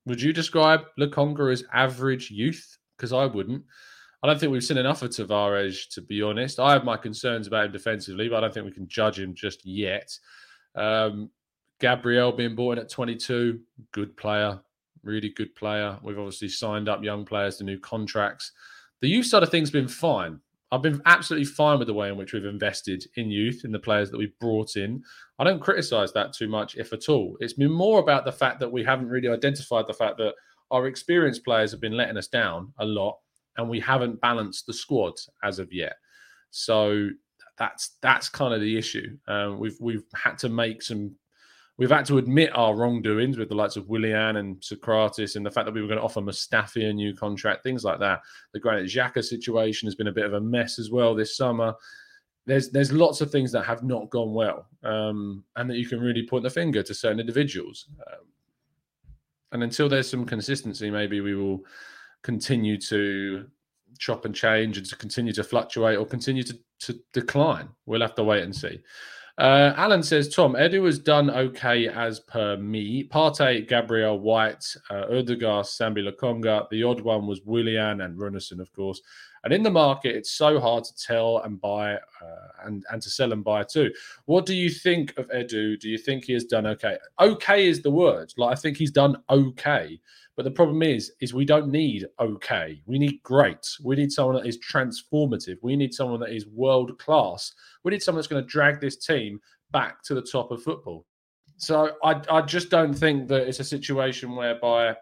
Would 0.10 0.19
you 0.19 0.34
describe 0.34 0.86
Lokonga 1.00 1.54
as 1.54 1.63
average 1.72 2.32
youth? 2.32 2.80
Because 2.98 3.13
I 3.13 3.28
wouldn't. 3.28 3.63
I 4.24 4.28
don't 4.28 4.39
think 4.39 4.52
we've 4.52 4.63
seen 4.63 4.80
enough 4.80 5.04
of 5.04 5.12
Tavares, 5.12 5.88
to 5.91 6.02
be 6.02 6.24
honest. 6.24 6.60
I 6.60 6.74
have 6.74 6.84
my 6.84 6.98
concerns 6.98 7.45
about 7.45 7.65
him 7.65 7.72
defensively, 7.72 8.28
but 8.28 8.38
I 8.38 8.41
don't 8.41 8.54
think 8.56 8.65
we 8.65 8.72
can 8.72 8.88
judge 8.88 9.19
him 9.19 9.36
just 9.36 9.63
yet. 9.67 10.12
Um, 10.74 11.30
Gabriel 11.80 12.32
being 12.32 12.56
bought 12.56 12.74
in 12.74 12.80
at 12.80 12.89
22, 12.89 13.60
good 13.91 14.17
player, 14.17 14.60
really 15.04 15.30
good 15.30 15.54
player. 15.54 16.00
We've 16.02 16.17
obviously 16.17 16.50
signed 16.50 16.89
up 16.89 17.04
young 17.04 17.24
players 17.24 17.58
to 17.58 17.63
new 17.63 17.80
contracts. 17.80 18.52
The 19.02 19.10
youth 19.10 19.28
side 19.28 19.43
of 19.43 19.50
things 19.50 19.69
been 19.69 19.88
fine. 19.88 20.39
I've 20.71 20.84
been 20.84 21.01
absolutely 21.05 21.45
fine 21.45 21.79
with 21.79 21.88
the 21.88 21.93
way 21.93 22.10
in 22.10 22.17
which 22.17 22.34
we've 22.34 22.45
invested 22.45 23.03
in 23.15 23.32
youth, 23.32 23.62
in 23.63 23.71
the 23.71 23.79
players 23.79 24.12
that 24.12 24.17
we've 24.17 24.38
brought 24.39 24.75
in. 24.75 25.03
I 25.39 25.43
don't 25.43 25.62
criticize 25.62 26.13
that 26.13 26.34
too 26.34 26.47
much, 26.47 26.75
if 26.75 26.93
at 26.93 27.10
all. 27.10 27.38
It's 27.39 27.53
been 27.53 27.71
more 27.71 27.99
about 27.99 28.23
the 28.23 28.32
fact 28.32 28.60
that 28.60 28.71
we 28.71 28.84
haven't 28.84 29.10
really 29.10 29.29
identified 29.29 29.88
the 29.88 29.93
fact 29.93 30.17
that 30.17 30.36
our 30.69 30.86
experienced 30.86 31.43
players 31.43 31.71
have 31.71 31.82
been 31.82 31.97
letting 31.97 32.17
us 32.17 32.27
down 32.27 32.71
a 32.77 32.86
lot, 32.86 33.17
and 33.58 33.67
we 33.67 33.79
haven't 33.79 34.21
balanced 34.21 34.67
the 34.67 34.73
squad 34.73 35.13
as 35.43 35.58
of 35.58 35.73
yet. 35.73 35.95
So 36.51 37.10
that's 37.58 37.97
that's 38.01 38.29
kind 38.29 38.53
of 38.53 38.62
the 38.62 38.77
issue. 38.77 39.17
Um, 39.27 39.60
we've 39.60 39.77
we've 39.79 40.05
had 40.13 40.38
to 40.39 40.49
make 40.49 40.84
some 40.84 41.15
we've 41.80 41.89
had 41.89 42.06
to 42.06 42.18
admit 42.18 42.52
our 42.56 42.76
wrongdoings 42.76 43.38
with 43.38 43.48
the 43.48 43.56
likes 43.56 43.78
of 43.78 43.88
Willian 43.88 44.36
and 44.36 44.58
Sokratis 44.58 45.38
and 45.38 45.46
the 45.46 45.50
fact 45.50 45.65
that 45.65 45.74
we 45.74 45.82
were 45.82 45.88
going 45.88 45.98
to 45.98 46.04
offer 46.04 46.20
Mustafi 46.20 46.89
a 46.89 46.94
new 46.94 47.15
contract, 47.15 47.63
things 47.63 47.86
like 47.86 48.00
that. 48.00 48.20
The 48.54 48.60
Granit 48.60 48.88
Xhaka 48.88 49.24
situation 49.24 49.88
has 49.88 49.96
been 49.96 50.08
a 50.08 50.12
bit 50.12 50.26
of 50.26 50.34
a 50.34 50.42
mess 50.42 50.78
as 50.78 50.92
well 50.92 51.15
this 51.15 51.38
summer. 51.38 51.74
There's 52.46 52.70
there's 52.70 52.92
lots 52.92 53.22
of 53.22 53.32
things 53.32 53.52
that 53.54 53.63
have 53.63 53.84
not 53.84 54.10
gone 54.10 54.34
well, 54.34 54.68
um, 54.84 55.44
and 55.56 55.70
that 55.70 55.78
you 55.78 55.88
can 55.88 56.02
really 56.02 56.28
point 56.28 56.44
the 56.44 56.50
finger 56.50 56.84
to 56.84 56.94
certain 56.94 57.20
individuals. 57.20 57.88
Um, 58.12 58.26
and 59.52 59.63
until 59.63 59.88
there's 59.88 60.10
some 60.10 60.26
consistency, 60.26 60.92
maybe 60.92 61.22
we 61.22 61.36
will 61.36 61.62
continue 62.24 62.78
to 62.78 63.46
chop 64.00 64.26
and 64.26 64.36
change 64.36 64.78
and 64.78 64.86
to 64.86 64.96
continue 64.96 65.34
to 65.34 65.44
fluctuate 65.44 65.98
or 65.98 66.06
continue 66.06 66.44
to, 66.44 66.58
to 66.80 67.00
decline. 67.13 67.70
We'll 67.86 68.02
have 68.02 68.15
to 68.15 68.24
wait 68.24 68.44
and 68.44 68.56
see. 68.56 68.80
Uh, 69.39 69.73
Alan 69.78 70.04
says, 70.04 70.28
Tom, 70.28 70.54
Edu 70.54 70.86
has 70.86 70.99
done 70.99 71.30
okay 71.30 71.88
as 71.88 72.19
per 72.19 72.58
me. 72.58 73.06
Partey, 73.06 73.65
Gabriel 73.65 74.19
White, 74.19 74.65
uh, 74.89 75.06
Odegaard, 75.10 75.65
Sambi 75.65 76.06
Lokonga. 76.06 76.67
The 76.69 76.84
odd 76.84 76.99
one 76.99 77.25
was 77.25 77.41
Willian 77.45 78.02
and 78.02 78.17
Runarsson, 78.17 78.60
of 78.60 78.69
course. 78.73 79.02
And 79.43 79.54
in 79.54 79.63
the 79.63 79.71
market, 79.71 80.15
it's 80.15 80.32
so 80.32 80.60
hard 80.60 80.84
to 80.84 80.95
tell 80.95 81.39
and 81.39 81.60
buy 81.60 81.93
uh, 81.95 82.47
and, 82.65 82.84
and 82.91 83.02
to 83.02 83.10
sell 83.10 83.32
and 83.34 83.43
buy 83.43 83.63
too. 83.63 83.91
What 84.25 84.45
do 84.45 84.54
you 84.54 84.69
think 84.69 85.17
of 85.17 85.30
Edu? 85.30 85.80
Do 85.80 85.89
you 85.89 85.97
think 85.97 86.25
he 86.25 86.34
has 86.34 86.45
done 86.45 86.67
okay? 86.67 86.97
Okay 87.19 87.67
is 87.67 87.82
the 87.82 87.91
word. 87.91 88.34
Like, 88.38 88.52
I 88.52 88.60
think 88.60 88.78
he's 88.78 88.91
done 88.91 89.17
okay. 89.30 89.99
But 90.36 90.43
the 90.43 90.52
problem 90.52 90.82
is, 90.84 91.12
is 91.19 91.34
we 91.34 91.43
don't 91.43 91.69
need 91.69 92.06
okay. 92.19 92.82
We 92.86 92.97
need 92.97 93.21
great. 93.23 93.67
We 93.84 93.97
need 93.97 94.12
someone 94.12 94.36
that 94.36 94.47
is 94.47 94.58
transformative. 94.58 95.58
We 95.62 95.75
need 95.75 95.93
someone 95.93 96.21
that 96.21 96.34
is 96.34 96.47
world 96.47 96.97
class. 96.97 97.54
We 97.84 97.91
need 97.91 98.02
someone 98.02 98.19
that's 98.19 98.28
going 98.28 98.43
to 98.43 98.47
drag 98.47 98.80
this 98.80 98.95
team 98.95 99.41
back 99.71 100.02
to 100.04 100.15
the 100.15 100.21
top 100.21 100.52
of 100.52 100.63
football. 100.63 101.06
So 101.58 101.91
I, 102.04 102.21
I 102.32 102.41
just 102.41 102.69
don't 102.69 102.93
think 102.93 103.28
that 103.28 103.47
it's 103.47 103.60
a 103.60 103.65
situation 103.65 104.36
whereby 104.36 104.95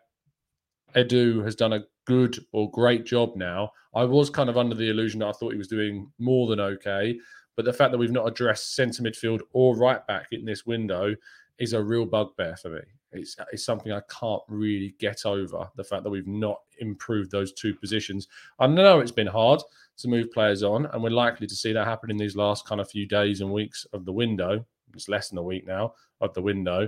Edu 0.95 1.43
has 1.43 1.56
done 1.56 1.73
a 1.73 1.84
good 2.06 2.43
or 2.52 2.71
great 2.71 3.06
job 3.06 3.36
now. 3.36 3.71
I 3.98 4.04
was 4.04 4.30
kind 4.30 4.48
of 4.48 4.58
under 4.58 4.76
the 4.76 4.92
illusion 4.92 5.22
that 5.22 5.30
I 5.30 5.32
thought 5.32 5.54
he 5.54 5.58
was 5.58 5.68
doing 5.68 6.12
more 6.20 6.48
than 6.48 6.60
okay. 6.60 7.18
But 7.56 7.66
the 7.66 7.74
fact 7.74 7.92
that 7.92 7.98
we've 7.98 8.12
not 8.12 8.28
addressed 8.28 8.76
centre 8.76 9.02
midfield 9.02 9.40
or 9.54 9.76
right 9.76 10.06
back 10.06 10.28
in 10.32 10.46
this 10.46 10.68
window 10.68 11.16
is 11.58 11.74
a 11.74 11.82
real 11.82 12.06
bugbear 12.06 12.56
for 12.58 12.70
me. 12.70 12.82
It's, 13.12 13.36
it's 13.52 13.66
something 13.66 13.92
I 13.92 14.02
can't 14.08 14.44
really 14.48 14.94
get 15.00 15.26
over 15.26 15.68
the 15.76 15.84
fact 15.84 16.04
that 16.04 16.12
we've 16.12 16.28
not 16.28 16.60
improved 16.78 17.32
those 17.32 17.54
two 17.54 17.74
positions. 17.74 18.28
I 18.60 18.68
know 18.68 19.00
it's 19.00 19.12
been 19.12 19.26
hard 19.26 19.62
to 19.98 20.08
move 20.08 20.32
players 20.32 20.62
on, 20.62 20.86
and 20.86 21.02
we're 21.02 21.10
likely 21.10 21.48
to 21.48 21.56
see 21.56 21.74
that 21.74 21.88
happen 21.88 22.12
in 22.12 22.18
these 22.18 22.36
last 22.36 22.68
kind 22.68 22.80
of 22.80 22.92
few 22.92 23.08
days 23.08 23.42
and 23.42 23.52
weeks 23.52 23.88
of 23.94 24.06
the 24.06 24.14
window. 24.14 24.64
It's 24.94 25.10
less 25.10 25.30
than 25.30 25.40
a 25.40 25.44
week 25.44 25.66
now 25.66 25.96
of 26.22 26.36
the 26.36 26.42
window. 26.44 26.88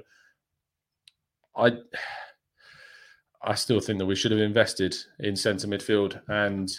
I 1.56 1.72
I 3.42 3.56
still 3.56 3.80
think 3.80 4.00
that 4.00 4.06
we 4.06 4.16
should 4.16 4.32
have 4.32 4.42
invested 4.42 4.96
in 5.22 5.36
centre 5.36 5.66
midfield, 5.68 6.22
and 6.28 6.70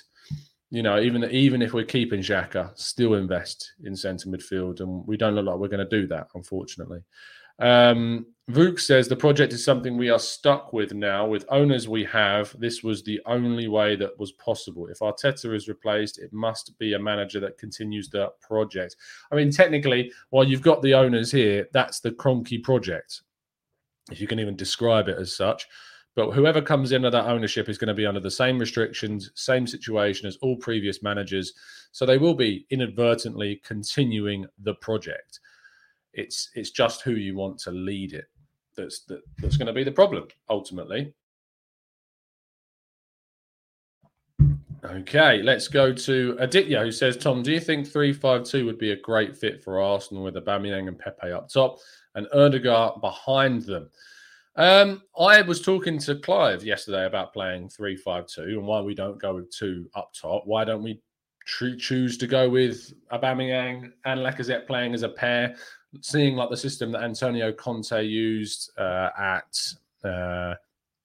you 0.71 0.83
know, 0.83 1.01
even 1.01 1.25
even 1.25 1.63
if 1.63 1.73
we're 1.73 1.85
keeping 1.85 2.21
Xhaka, 2.21 2.77
still 2.79 3.15
invest 3.15 3.73
in 3.85 3.97
centre 3.97 4.29
midfield, 4.29 4.81
and 4.81 5.07
we 5.07 5.17
don't 5.17 5.35
look 5.35 5.47
like 5.47 5.57
we're 5.57 5.69
going 5.69 5.87
to 5.87 6.01
do 6.01 6.07
that, 6.09 6.29
unfortunately. 6.35 7.01
Um, 7.59 8.27
Vuk 8.51 8.81
says 8.81 9.07
the 9.07 9.15
project 9.15 9.53
is 9.53 9.65
something 9.65 9.97
we 9.97 10.11
are 10.11 10.19
stuck 10.19 10.73
with 10.73 10.93
now. 10.93 11.27
With 11.27 11.45
owners 11.51 11.89
we 11.89 12.05
have, 12.05 12.59
this 12.59 12.83
was 12.83 13.03
the 13.03 13.21
only 13.27 13.69
way 13.69 13.97
that 13.97 14.19
was 14.19 14.33
possible. 14.33 14.87
If 14.89 15.01
Arteta 15.01 15.55
is 15.55 15.69
replaced, 15.69 16.19
it 16.19 16.33
must 16.33 16.77
be 16.79 16.95
a 16.95 16.99
manager 16.99 17.39
that 17.41 17.59
continues 17.59 18.09
the 18.09 18.33
project. 18.41 18.97
I 19.31 19.37
mean, 19.37 19.51
technically, 19.51 20.11
while 20.31 20.45
you've 20.45 20.63
got 20.63 20.83
the 20.83 20.95
owners 20.95 21.31
here, 21.31 21.69
that's 21.73 22.01
the 22.01 22.11
Kroenke 22.11 22.63
project, 22.63 23.23
if 24.11 24.21
you 24.21 24.27
can 24.27 24.41
even 24.41 24.57
describe 24.57 25.09
it 25.09 25.19
as 25.19 25.37
such. 25.37 25.69
But 26.17 26.33
whoever 26.33 26.61
comes 26.61 26.93
in 26.93 27.05
under 27.05 27.17
that 27.17 27.31
ownership 27.31 27.69
is 27.69 27.79
going 27.79 27.89
to 27.89 27.95
be 27.95 28.07
under 28.07 28.21
the 28.21 28.31
same 28.31 28.59
restrictions, 28.59 29.31
same 29.35 29.67
situation 29.67 30.27
as 30.27 30.37
all 30.43 30.57
previous 30.57 31.03
managers. 31.03 31.53
So 31.93 32.05
they 32.05 32.19
will 32.19 32.35
be 32.35 32.67
inadvertently 32.71 33.61
continuing 33.65 34.47
the 34.59 34.75
project. 34.75 35.41
It's 36.13 36.51
it's 36.55 36.71
just 36.71 37.03
who 37.03 37.13
you 37.13 37.37
want 37.37 37.59
to 37.61 37.71
lead 37.71 38.13
it 38.13 38.27
that's 38.77 39.01
that, 39.05 39.23
that's 39.39 39.57
going 39.57 39.67
to 39.67 39.73
be 39.73 39.85
the 39.85 39.93
problem 39.93 40.27
ultimately. 40.49 41.13
Okay, 44.83 45.43
let's 45.43 45.69
go 45.69 45.93
to 45.93 46.37
Aditya, 46.41 46.81
who 46.81 46.91
says, 46.91 47.19
Tom, 47.19 47.43
do 47.43 47.53
you 47.53 47.61
think 47.61 47.87
352 47.87 48.65
would 48.65 48.79
be 48.79 48.93
a 48.93 48.97
great 48.97 49.37
fit 49.37 49.63
for 49.63 49.79
Arsenal 49.79 50.23
with 50.23 50.37
Aubameyang 50.37 50.89
and 50.89 50.99
Pepe 50.99 51.33
up 51.33 51.51
top 51.51 51.79
and 52.15 52.27
Odegaard 52.33 53.01
behind 53.03 53.63
them? 53.63 53.91
Um, 54.61 55.01
I 55.19 55.41
was 55.41 55.63
talking 55.63 55.99
to 56.01 56.17
Clive 56.17 56.63
yesterday 56.63 57.07
about 57.07 57.33
playing 57.33 57.71
352 57.71 58.59
and 58.59 58.67
why 58.67 58.83
we 58.83 58.95
don't 58.95 59.19
go 59.19 59.37
with 59.37 59.51
two 59.51 59.89
up 59.95 60.13
top. 60.13 60.43
Why 60.45 60.65
don't 60.67 60.83
we 60.83 61.01
tr- 61.47 61.77
choose 61.79 62.19
to 62.19 62.27
go 62.27 62.47
with 62.47 62.93
Aubameyang 63.11 63.91
and 64.05 64.21
Lacazette 64.21 64.67
playing 64.67 64.93
as 64.93 65.03
a 65.03 65.09
pair 65.09 65.57
seeing 66.03 66.37
like 66.37 66.51
the 66.51 66.59
system 66.59 66.93
that 66.93 67.05
Antonio 67.05 67.55
Conte 67.55 68.05
used 68.05 68.71
uh, 68.77 69.09
at 69.19 69.75
uh, 70.05 70.57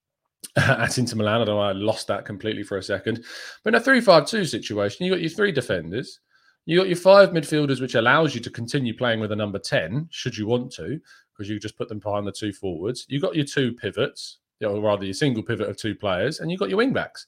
at 0.57 0.97
Inter 0.97 1.15
Milan. 1.15 1.43
I 1.43 1.45
don't 1.45 1.55
know, 1.55 1.61
I 1.61 1.71
lost 1.71 2.07
that 2.07 2.25
completely 2.25 2.63
for 2.63 2.77
a 2.77 2.83
second. 2.83 3.23
But 3.63 3.73
in 3.73 3.79
a 3.79 3.83
3 3.83 4.01
5 4.01 4.27
2 4.27 4.43
situation, 4.43 5.05
you 5.05 5.13
got 5.13 5.21
your 5.21 5.29
three 5.29 5.53
defenders, 5.53 6.19
you 6.65 6.77
got 6.77 6.87
your 6.87 6.97
five 6.97 7.29
midfielders, 7.29 7.79
which 7.79 7.95
allows 7.95 8.35
you 8.35 8.41
to 8.41 8.49
continue 8.49 8.97
playing 8.97 9.21
with 9.21 9.31
a 9.31 9.35
number 9.35 9.59
10, 9.59 10.07
should 10.11 10.35
you 10.35 10.45
want 10.47 10.71
to, 10.73 10.99
because 11.35 11.49
you 11.49 11.59
just 11.59 11.77
put 11.77 11.89
them 11.89 11.99
behind 11.99 12.25
the 12.25 12.31
two 12.31 12.53
forwards. 12.53 13.05
You 13.09 13.19
got 13.19 13.35
your 13.35 13.45
two 13.45 13.73
pivots, 13.73 14.37
or 14.65 14.79
rather 14.79 15.05
your 15.05 15.13
single 15.13 15.43
pivot 15.43 15.69
of 15.69 15.77
two 15.77 15.95
players, 15.95 16.39
and 16.39 16.51
you 16.51 16.57
got 16.57 16.69
your 16.69 16.77
wing 16.77 16.93
backs. 16.93 17.27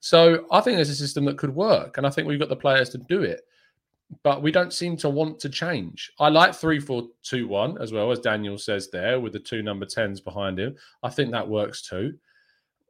So 0.00 0.46
I 0.50 0.60
think 0.60 0.76
there's 0.76 0.90
a 0.90 0.94
system 0.94 1.24
that 1.26 1.38
could 1.38 1.54
work, 1.54 1.98
and 1.98 2.06
I 2.06 2.10
think 2.10 2.26
we've 2.26 2.40
got 2.40 2.48
the 2.48 2.56
players 2.56 2.88
to 2.90 2.98
do 2.98 3.22
it 3.22 3.42
but 4.22 4.42
we 4.42 4.52
don't 4.52 4.72
seem 4.72 4.96
to 4.98 5.08
want 5.08 5.38
to 5.40 5.48
change. 5.48 6.12
I 6.18 6.28
like 6.28 6.54
three, 6.54 6.80
four, 6.80 7.08
two, 7.22 7.48
one 7.48 7.80
as 7.80 7.92
well 7.92 8.10
as 8.10 8.18
Daniel 8.18 8.58
says 8.58 8.90
there 8.90 9.20
with 9.20 9.32
the 9.32 9.38
two 9.38 9.62
number 9.62 9.86
tens 9.86 10.20
behind 10.20 10.58
him. 10.58 10.76
I 11.02 11.10
think 11.10 11.30
that 11.30 11.48
works 11.48 11.82
too. 11.82 12.18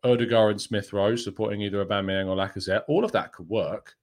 Odegaard 0.05 0.53
and 0.53 0.61
Smith 0.61 0.93
Rowe 0.93 1.15
supporting 1.15 1.63
either 1.63 1.85
Aubameyang 1.85 2.27
or 2.27 2.37
Lacazette. 2.37 2.83
All 2.89 3.05
of 3.05 3.13
that 3.13 3.33
could 3.33 3.49
work, 3.49 3.95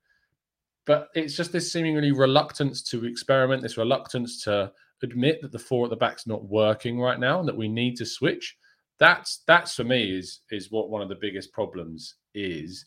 but 0.85 1.09
it's 1.13 1.35
just 1.35 1.51
this 1.51 1.71
seemingly 1.71 2.11
reluctance 2.11 2.81
to 2.83 3.05
experiment, 3.05 3.61
this 3.61 3.77
reluctance 3.77 4.41
to 4.45 4.71
admit 5.03 5.41
that 5.41 5.51
the 5.51 5.59
four 5.59 5.85
at 5.85 5.89
the 5.89 5.95
back's 5.95 6.27
not 6.27 6.45
working 6.45 6.99
right 6.99 7.19
now 7.19 7.39
and 7.39 7.47
that 7.47 7.57
we 7.57 7.67
need 7.67 7.95
to 7.97 8.05
switch. 8.05 8.57
That's 8.99 9.43
that's 9.47 9.75
for 9.75 9.83
me 9.83 10.17
is 10.17 10.41
is 10.51 10.71
what 10.71 10.89
one 10.89 11.01
of 11.01 11.09
the 11.09 11.15
biggest 11.15 11.53
problems 11.53 12.15
is. 12.33 12.85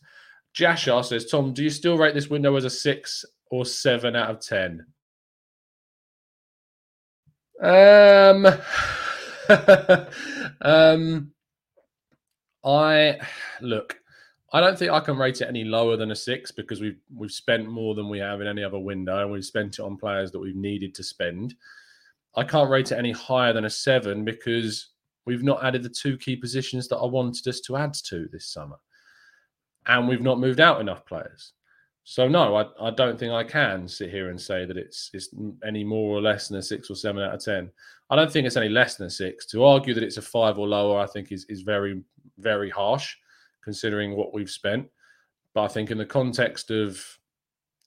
Jashar 0.55 1.03
says, 1.03 1.25
Tom, 1.25 1.53
do 1.53 1.63
you 1.63 1.71
still 1.71 1.97
rate 1.97 2.13
this 2.13 2.29
window 2.29 2.55
as 2.55 2.65
a 2.65 2.69
six 2.69 3.25
or 3.49 3.65
seven 3.65 4.15
out 4.15 4.29
of 4.29 4.39
ten? 4.39 4.85
Um, 7.61 8.45
um, 10.61 11.31
I 12.63 13.19
look. 13.61 13.99
I 14.51 14.61
don't 14.61 14.77
think 14.77 14.91
I 14.91 14.99
can 14.99 15.17
rate 15.17 15.41
it 15.41 15.47
any 15.47 15.63
lower 15.63 15.97
than 15.97 16.11
a 16.11 16.15
six 16.15 16.51
because 16.51 16.79
we've 16.79 16.99
we've 17.15 17.31
spent 17.31 17.67
more 17.67 17.95
than 17.95 18.07
we 18.07 18.19
have 18.19 18.39
in 18.39 18.47
any 18.47 18.63
other 18.63 18.79
window, 18.79 19.19
and 19.21 19.31
we've 19.31 19.43
spent 19.43 19.79
it 19.79 19.81
on 19.81 19.97
players 19.97 20.31
that 20.31 20.39
we've 20.39 20.55
needed 20.55 20.93
to 20.95 21.03
spend. 21.03 21.55
I 22.35 22.43
can't 22.43 22.69
rate 22.69 22.91
it 22.91 22.97
any 22.97 23.11
higher 23.11 23.53
than 23.53 23.65
a 23.65 23.69
seven 23.69 24.25
because 24.25 24.89
we've 25.25 25.43
not 25.43 25.63
added 25.63 25.83
the 25.83 25.89
two 25.89 26.17
key 26.17 26.35
positions 26.35 26.87
that 26.87 26.97
I 26.97 27.05
wanted 27.05 27.47
us 27.47 27.59
to 27.61 27.77
add 27.77 27.93
to 28.05 28.27
this 28.31 28.47
summer, 28.47 28.77
and 29.85 30.07
we've 30.07 30.21
not 30.21 30.39
moved 30.39 30.59
out 30.59 30.81
enough 30.81 31.05
players. 31.05 31.53
So 32.05 32.27
no, 32.27 32.55
I, 32.55 32.65
I 32.81 32.91
don't 32.91 33.17
think 33.17 33.31
I 33.31 33.45
can 33.45 33.87
sit 33.87 34.09
here 34.09 34.29
and 34.29 34.39
say 34.39 34.65
that 34.65 34.77
it's 34.77 35.09
it's 35.13 35.29
any 35.65 35.83
more 35.83 36.17
or 36.17 36.21
less 36.21 36.49
than 36.49 36.57
a 36.57 36.61
six 36.61 36.89
or 36.89 36.95
seven 36.95 37.23
out 37.23 37.33
of 37.33 37.43
ten. 37.43 37.71
I 38.09 38.15
don't 38.15 38.31
think 38.31 38.45
it's 38.45 38.57
any 38.57 38.69
less 38.69 38.95
than 38.95 39.07
a 39.07 39.09
six. 39.09 39.45
To 39.47 39.63
argue 39.63 39.93
that 39.93 40.03
it's 40.03 40.17
a 40.17 40.21
five 40.21 40.59
or 40.59 40.67
lower, 40.67 40.99
I 40.99 41.07
think 41.07 41.31
is 41.31 41.45
is 41.47 41.61
very 41.61 42.01
very 42.39 42.69
harsh, 42.69 43.15
considering 43.63 44.17
what 44.17 44.33
we've 44.33 44.49
spent. 44.49 44.87
But 45.53 45.63
I 45.63 45.67
think 45.67 45.91
in 45.91 45.97
the 45.97 46.05
context 46.05 46.71
of 46.71 47.01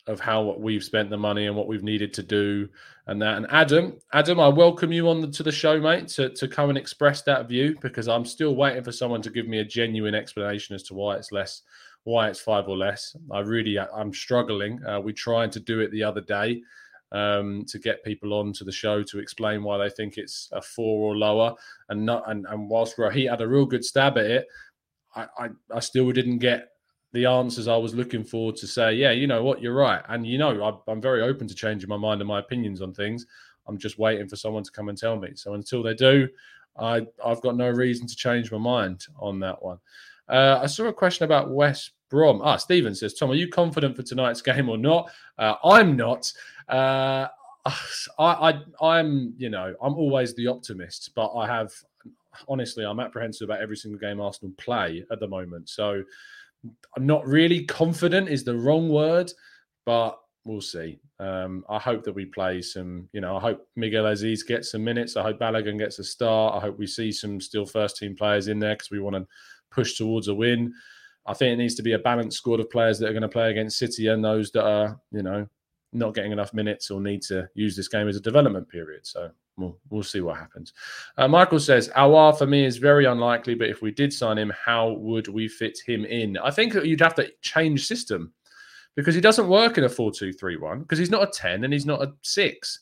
of 0.07 0.21
how 0.21 0.55
we've 0.59 0.85
spent 0.85 1.11
the 1.11 1.17
money 1.17 1.47
and 1.47 1.57
what 1.57 1.67
we've 1.67 1.83
needed 1.83 2.15
to 2.15 2.23
do 2.23 2.69
and 3.07 3.21
that. 3.21 3.37
And 3.37 3.47
Adam, 3.51 3.99
Adam, 4.13 4.39
I 4.39 4.49
welcome 4.49 4.93
you 4.93 5.09
on 5.09 5.21
the, 5.21 5.29
to 5.29 5.43
the 5.43 5.53
show, 5.53 5.81
mate, 5.81 6.09
to, 6.09 6.29
to 6.31 6.47
come 6.47 6.69
and 6.69 6.79
express 6.79 7.23
that 7.23 7.49
view 7.49 7.77
because 7.81 8.07
I'm 8.07 8.25
still 8.25 8.55
waiting 8.55 8.85
for 8.85 8.93
someone 8.93 9.23
to 9.23 9.31
give 9.31 9.49
me 9.49 9.59
a 9.59 9.65
genuine 9.65 10.15
explanation 10.15 10.75
as 10.75 10.85
to 10.85 10.95
why 10.95 11.17
it's 11.17 11.33
less 11.33 11.63
why 12.05 12.29
it's 12.29 12.41
five 12.41 12.69
or 12.69 12.77
less. 12.77 13.17
I 13.33 13.41
really, 13.41 13.81
I'm 13.81 14.15
struggling. 14.15 14.81
Uh, 14.85 15.01
we 15.01 15.13
tried 15.13 15.51
to 15.53 15.61
do 15.61 15.81
it 15.81 15.91
the 15.91 16.05
other 16.05 16.21
day 16.21 16.63
um, 17.11 17.65
to 17.67 17.81
get 17.81 18.05
people 18.05 18.33
on 18.33 18.53
to 18.55 18.65
the 18.65 18.71
show 18.71 19.03
to 19.03 19.19
explain 19.19 19.65
why 19.65 19.77
they 19.79 19.91
think 19.91 20.17
it's 20.17 20.49
a 20.53 20.63
four 20.63 21.11
or 21.11 21.17
lower. 21.17 21.53
And 21.89 22.07
not, 22.07 22.31
and, 22.31 22.47
and 22.49 22.71
whilst 22.71 22.95
he 23.13 23.25
had 23.25 23.41
a 23.41 23.49
real 23.49 23.67
good 23.67 23.85
stab 23.85 24.19
at 24.19 24.27
it, 24.27 24.47
I, 25.17 25.27
I, 25.37 25.49
I 25.75 25.81
still 25.81 26.13
didn't 26.13 26.39
get 26.39 26.69
the 27.17 27.27
answers 27.27 27.67
I 27.67 27.77
was 27.77 27.95
looking 27.95 28.23
for 28.23 28.53
to 28.53 28.67
say, 28.67 28.95
yeah, 28.95 29.11
you 29.11 29.27
know 29.27 29.43
what, 29.43 29.63
you're 29.63 29.75
right. 29.75 30.03
And 30.09 30.27
you 30.27 30.37
know, 30.37 30.63
I, 30.63 30.91
I'm 30.91 31.01
very 31.01 31.23
open 31.23 31.49
to 31.49 31.55
changing 31.55 31.89
my 31.89 31.97
mind 31.97 32.21
and 32.21 32.29
my 32.29 32.41
opinions 32.41 32.83
on 32.83 32.93
things. 32.93 33.27
I'm 33.67 33.79
just 33.79 33.99
waiting 33.99 34.29
for 34.29 34.37
someone 34.37 34.63
to 34.63 34.71
come 34.71 34.91
and 34.91 34.99
tell 34.99 35.17
me. 35.17 35.31
So 35.35 35.55
until 35.55 35.83
they 35.83 35.95
do, 35.95 36.29
I, 36.79 37.07
I've 37.25 37.41
got 37.41 37.57
no 37.57 37.71
reason 37.71 38.07
to 38.07 38.15
change 38.15 38.53
my 38.53 38.59
mind 38.59 39.07
on 39.19 39.41
that 39.41 39.63
one. 39.63 39.79
Uh, 40.29 40.61
I 40.63 40.67
saw 40.67 40.85
a 40.85 40.93
question 40.93 41.25
about 41.25 41.51
West 41.51 41.93
Brom. 42.11 42.43
Ah, 42.43 42.57
Stephen 42.57 42.95
says, 42.95 43.15
Tom, 43.15 43.31
are 43.31 43.35
you 43.35 43.49
confident 43.49 43.97
for 43.97 44.03
tonight's 44.03 44.43
game 44.43 44.69
or 44.69 44.77
not? 44.77 45.11
Uh, 45.39 45.55
I'm 45.65 45.97
not. 45.97 46.31
Uh, 46.69 47.29
I, 48.19 48.61
I, 48.81 49.01
am 49.01 49.35
you 49.39 49.49
know, 49.49 49.75
I'm 49.81 49.95
always 49.95 50.35
the 50.35 50.49
optimist, 50.49 51.13
but 51.15 51.33
I 51.35 51.47
have, 51.47 51.73
honestly, 52.47 52.85
I'm 52.85 53.01
apprehensive 53.01 53.49
about 53.49 53.63
every 53.63 53.77
single 53.77 53.99
game 53.99 54.21
Arsenal 54.21 54.53
play 54.59 55.05
at 55.11 55.19
the 55.19 55.27
moment. 55.27 55.71
So 55.71 56.03
I'm 56.97 57.07
not 57.07 57.27
really 57.27 57.65
confident 57.65 58.29
is 58.29 58.45
the 58.45 58.57
wrong 58.57 58.89
word, 58.89 59.33
but 59.85 60.19
we'll 60.45 60.61
see. 60.61 61.01
Um, 61.19 61.65
I 61.69 61.79
hope 61.79 62.05
that 62.05 62.15
we 62.15 62.27
play 62.27 62.63
some, 62.63 63.09
you 63.13 63.21
know, 63.21 63.37
I 63.37 63.41
hope 63.41 63.67
Miguel 63.77 64.05
Azeez 64.05 64.47
gets 64.47 64.73
some 64.73 64.85
minutes. 64.85 65.17
I 65.17 65.23
hope 65.23 65.39
Balogun 65.39 65.79
gets 65.79 65.99
a 65.99 66.05
start. 66.05 66.55
I 66.55 66.61
hope 66.61 66.79
we 66.79 66.87
see 66.87 67.11
some 67.11 67.41
still 67.41 67.67
first 67.67 67.97
team 67.97 68.15
players 68.15 68.49
in 68.49 68.59
there 68.59 68.75
because 68.75 68.91
we 68.91 69.01
want 69.01 69.17
to 69.17 69.27
push 69.71 69.95
towards 69.95 70.29
a 70.29 70.35
win. 70.35 70.73
I 71.27 71.35
think 71.35 71.53
it 71.53 71.57
needs 71.57 71.75
to 71.77 71.83
be 71.83 71.93
a 71.93 71.99
balanced 71.99 72.39
squad 72.39 72.61
of 72.61 72.71
players 72.71 72.99
that 72.99 73.09
are 73.09 73.13
going 73.13 73.23
to 73.23 73.29
play 73.29 73.51
against 73.51 73.79
City 73.79 74.09
and 74.09 74.25
those 74.25 74.51
that 74.53 74.65
are, 74.65 75.01
you 75.11 75.23
know, 75.23 75.47
not 75.97 76.15
getting 76.15 76.33
enough 76.33 76.55
minutes 76.55 76.91
or 76.91 77.01
need 77.01 77.23
to 77.23 77.49
use 77.55 77.77
this 77.77 77.89
game 77.89 78.09
as 78.09 78.17
a 78.17 78.21
development 78.21 78.69
period. 78.69 79.07
So 79.07 79.31
we'll, 79.57 79.77
we'll 79.91 80.03
see 80.03 80.21
what 80.21 80.37
happens. 80.37 80.73
Uh, 81.17 81.29
Michael 81.29 81.61
says, 81.61 81.89
Aouar 81.97 82.37
for 82.37 82.47
me 82.47 82.65
is 82.65 82.77
very 82.77 83.07
unlikely, 83.07 83.55
but 83.55 83.69
if 83.69 83.83
we 83.83 83.91
did 83.91 84.13
sign 84.13 84.39
him, 84.39 84.53
how 84.65 84.93
would 84.93 85.29
we 85.29 85.49
fit 85.49 85.79
him 85.87 86.05
in? 86.05 86.37
I 86.39 86.51
think 86.51 86.75
you'd 86.75 87.01
have 87.01 87.15
to 87.17 87.31
change 87.41 87.87
system 87.87 88.33
because 88.95 89.15
he 89.15 89.21
doesn't 89.21 89.49
work 89.49 89.79
in 89.79 89.85
a 89.85 89.89
4 89.89 90.11
2 90.13 90.33
3 90.33 90.57
1 90.57 90.81
because 90.81 90.99
he's 90.99 91.11
not 91.11 91.23
a 91.23 91.33
10 91.33 91.65
and 91.65 91.73
he's 91.73 91.87
not 91.87 92.03
a 92.03 92.13
6. 92.23 92.81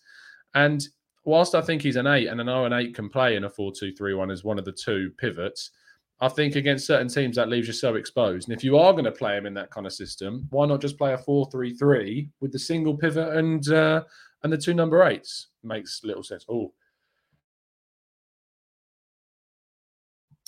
And 0.55 0.87
whilst 1.25 1.55
I 1.55 1.61
think 1.61 1.83
he's 1.83 1.97
an 1.97 2.07
8 2.07 2.29
and 2.29 2.41
I 2.41 2.45
know 2.45 2.65
an 2.65 2.73
8 2.73 2.95
can 2.95 3.09
play 3.09 3.37
in 3.37 3.45
a 3.45 3.51
4 3.51 3.73
2 3.73 3.93
3 3.93 4.15
1 4.15 4.31
as 4.31 4.45
one 4.45 4.59
of 4.59 4.65
the 4.65 4.73
two 4.73 5.13
pivots, 5.19 5.71
I 6.21 6.29
think 6.29 6.57
against 6.57 6.87
certain 6.87 7.09
teams 7.09 7.37
that 7.37 7.49
leaves 7.49 7.67
you 7.67 7.73
so 7.73 7.97
exposed. 7.97 8.49
And 8.49 8.57
if 8.57 8.65
you 8.65 8.79
are 8.79 8.93
going 8.93 9.05
to 9.05 9.13
play 9.13 9.37
him 9.37 9.47
in 9.47 9.55
that 9.55 9.71
kind 9.71 9.87
of 9.87 9.93
system, 9.93 10.47
why 10.51 10.67
not 10.67 10.81
just 10.81 10.97
play 10.97 11.13
a 11.13 11.19
4 11.19 11.49
3 11.51 11.75
3 11.75 12.29
with 12.41 12.53
the 12.53 12.59
single 12.59 12.97
pivot 12.97 13.37
and 13.37 13.69
uh, 13.69 14.03
and 14.43 14.53
the 14.53 14.59
two 14.59 14.75
number 14.75 15.03
eights? 15.03 15.49
Makes 15.63 16.03
little 16.05 16.23
sense. 16.23 16.45
Oh, 16.49 16.73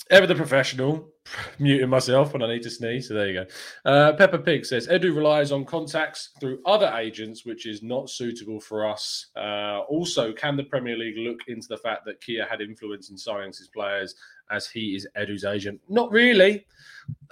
Ever 0.09 0.25
the 0.25 0.35
professional, 0.35 1.09
muting 1.59 1.89
myself 1.89 2.33
when 2.33 2.41
I 2.41 2.47
need 2.47 2.63
to 2.63 2.69
sneeze. 2.69 3.07
So 3.07 3.13
there 3.13 3.27
you 3.27 3.33
go. 3.33 3.45
Uh, 3.85 4.13
Pepper 4.13 4.37
Pig 4.37 4.65
says 4.65 4.87
Edu 4.87 5.15
relies 5.15 5.51
on 5.51 5.65
contacts 5.65 6.29
through 6.39 6.59
other 6.65 6.91
agents, 6.97 7.45
which 7.45 7.65
is 7.65 7.83
not 7.83 8.09
suitable 8.09 8.59
for 8.59 8.87
us. 8.87 9.27
Uh, 9.35 9.79
also, 9.89 10.33
can 10.33 10.55
the 10.55 10.63
Premier 10.63 10.97
League 10.97 11.17
look 11.17 11.39
into 11.47 11.67
the 11.67 11.77
fact 11.77 12.05
that 12.05 12.21
Kia 12.21 12.45
had 12.49 12.61
influence 12.61 13.09
in 13.09 13.17
signing 13.17 13.47
his 13.47 13.69
players 13.73 14.15
as 14.51 14.67
he 14.67 14.95
is 14.95 15.07
Edu's 15.17 15.43
agent? 15.43 15.79
Not 15.89 16.11
really, 16.11 16.65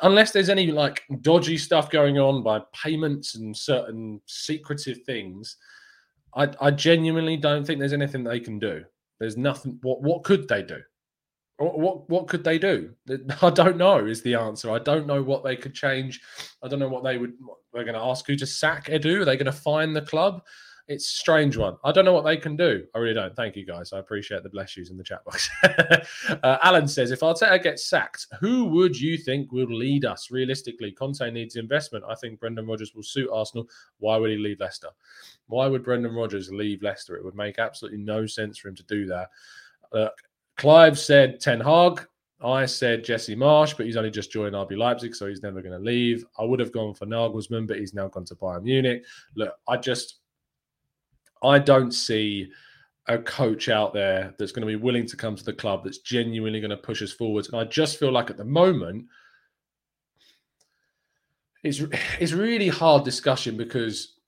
unless 0.02 0.32
there's 0.32 0.50
any 0.50 0.72
like 0.72 1.04
dodgy 1.22 1.58
stuff 1.58 1.90
going 1.90 2.18
on 2.18 2.44
by 2.44 2.62
payments 2.74 3.36
and 3.36 3.56
certain 3.56 4.22
secretive 4.26 5.04
things. 5.04 5.58
I, 6.38 6.50
I 6.60 6.72
genuinely 6.72 7.38
don't 7.38 7.66
think 7.66 7.80
there's 7.80 7.94
anything 7.94 8.24
they 8.24 8.42
can 8.42 8.60
do. 8.60 8.84
There's 9.20 9.38
nothing. 9.38 9.80
What 9.82 10.02
what 10.02 10.24
could 10.24 10.48
they 10.48 10.64
do? 10.64 10.82
What 11.58 12.10
what 12.10 12.28
could 12.28 12.44
they 12.44 12.60
do? 12.60 12.94
I 13.42 13.50
don't 13.50 13.78
know. 13.78 14.06
Is 14.06 14.22
the 14.22 14.36
answer. 14.36 14.72
I 14.72 14.80
don't 14.80 15.08
know 15.08 15.22
what 15.22 15.44
they 15.44 15.56
could 15.56 15.74
change. 15.74 16.22
I 16.62 16.68
don't 16.68 16.80
know 16.80 16.90
what 16.90 17.04
they 17.04 17.18
would. 17.18 17.34
They're 17.74 17.84
going 17.84 17.96
to 17.96 18.02
ask 18.02 18.28
you 18.28 18.38
to 18.38 18.46
sack 18.46 18.88
Edu. 18.88 19.22
Are 19.22 19.26
they 19.26 19.38
going 19.38 19.46
to 19.46 19.52
find 19.52 19.96
the 19.96 20.02
club? 20.02 20.42
It's 20.88 21.06
a 21.06 21.16
strange 21.16 21.58
one. 21.58 21.78
I 21.84 21.92
don't 21.92 22.06
know 22.06 22.14
what 22.14 22.26
they 22.26 22.38
can 22.38 22.56
do. 22.56 22.86
I 22.94 23.00
really 23.00 23.16
don't. 23.16 23.36
Thank 23.36 23.56
you 23.56 23.66
guys. 23.66 23.92
I 23.92 23.98
appreciate 23.98 24.44
the 24.44 24.50
bless 24.50 24.78
yous 24.78 24.92
in 24.92 24.98
the 24.98 25.04
chat 25.04 25.26
box. 25.26 25.50
uh, 26.44 26.58
Alan 26.62 26.88
says, 26.88 27.10
if 27.10 27.22
Arteta 27.22 27.62
gets 27.62 27.88
sacked, 27.88 28.28
who 28.40 28.66
would 28.66 29.00
you 29.00 29.18
think 29.18 29.52
will 29.52 29.66
lead 29.66 30.06
us 30.06 30.30
realistically? 30.30 30.92
Conte 30.92 31.28
needs 31.32 31.56
investment. 31.56 32.06
I 32.08 32.14
think 32.14 32.40
Brendan 32.40 32.68
Rodgers 32.68 32.94
will 32.94 33.02
suit 33.02 33.32
Arsenal. 33.34 33.68
Why 33.98 34.18
would 34.18 34.30
he 34.30 34.38
leave 34.38 34.60
Leicester? 34.60 34.90
Why 35.48 35.66
would 35.66 35.84
Brendan 35.84 36.14
Rodgers 36.14 36.52
leave 36.52 36.84
Leicester? 36.84 37.18
It 37.18 37.26
would 37.26 37.36
make 37.36 37.58
absolutely 37.58 38.00
no 38.00 38.28
sense 38.28 38.60
for 38.60 38.68
him 38.68 38.76
to 38.76 38.84
do 38.84 39.08
that. 39.08 39.30
Look, 39.92 40.22
Clive 40.58 40.98
said 40.98 41.40
Ten 41.40 41.60
Hag. 41.60 42.06
I 42.44 42.66
said 42.66 43.04
Jesse 43.04 43.36
Marsch, 43.36 43.76
but 43.76 43.86
he's 43.86 43.98
only 43.98 44.12
just 44.12 44.32
joined 44.32 44.56
RB 44.56 44.78
Leipzig, 44.78 45.16
so 45.16 45.28
he's 45.28 45.42
never 45.42 45.62
going 45.62 45.78
to 45.78 45.84
leave. 45.84 46.26
I 46.38 46.44
would 46.44 46.60
have 46.60 46.72
gone 46.72 46.94
for 46.94 47.06
Nagelsmann, 47.06 47.68
but 47.68 47.80
he's 47.80 47.94
now 47.94 48.08
gone 48.08 48.26
to 48.26 48.36
Bayern 48.36 48.64
Munich. 48.64 49.04
Look, 49.36 49.54
I 49.68 49.78
just, 49.78 50.20
I 51.42 51.60
don't 51.60 51.92
see 51.92 52.52
a 53.08 53.18
coach 53.18 53.70
out 53.70 53.94
there 53.94 54.34
that's 54.38 54.52
going 54.52 54.68
to 54.68 54.68
be 54.68 54.82
willing 54.82 55.06
to 55.08 55.16
come 55.16 55.36
to 55.36 55.44
the 55.44 55.54
club 55.54 55.84
that's 55.84 56.00
genuinely 56.00 56.60
going 56.60 56.72
to 56.72 56.78
push 56.78 57.02
us 57.02 57.12
forwards. 57.12 57.48
And 57.48 57.58
I 57.58 57.64
just 57.64 57.98
feel 57.98 58.12
like 58.12 58.30
at 58.30 58.38
the 58.38 58.46
moment, 58.46 59.06
it's 61.64 61.82
it's 62.20 62.32
really 62.32 62.68
hard 62.68 63.04
discussion 63.04 63.58
because 63.58 64.20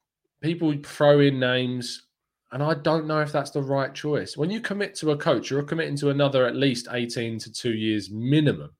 people 0.41 0.73
throw 0.83 1.19
in 1.19 1.39
names 1.39 2.06
and 2.51 2.63
I 2.63 2.75
don't 2.75 3.07
know 3.07 3.19
if 3.19 3.31
that's 3.31 3.51
the 3.51 3.61
right 3.61 3.93
choice. 3.93 4.37
When 4.37 4.49
you 4.49 4.61
commit 4.61 4.95
to 4.95 5.11
a 5.11 5.17
coach, 5.17 5.51
you're 5.51 5.63
committing 5.63 5.97
to 5.97 6.09
another 6.09 6.45
at 6.45 6.55
least 6.55 6.87
18 6.91 7.39
to 7.39 7.51
two 7.51 7.73
years 7.73 8.09
minimum. 8.09 8.71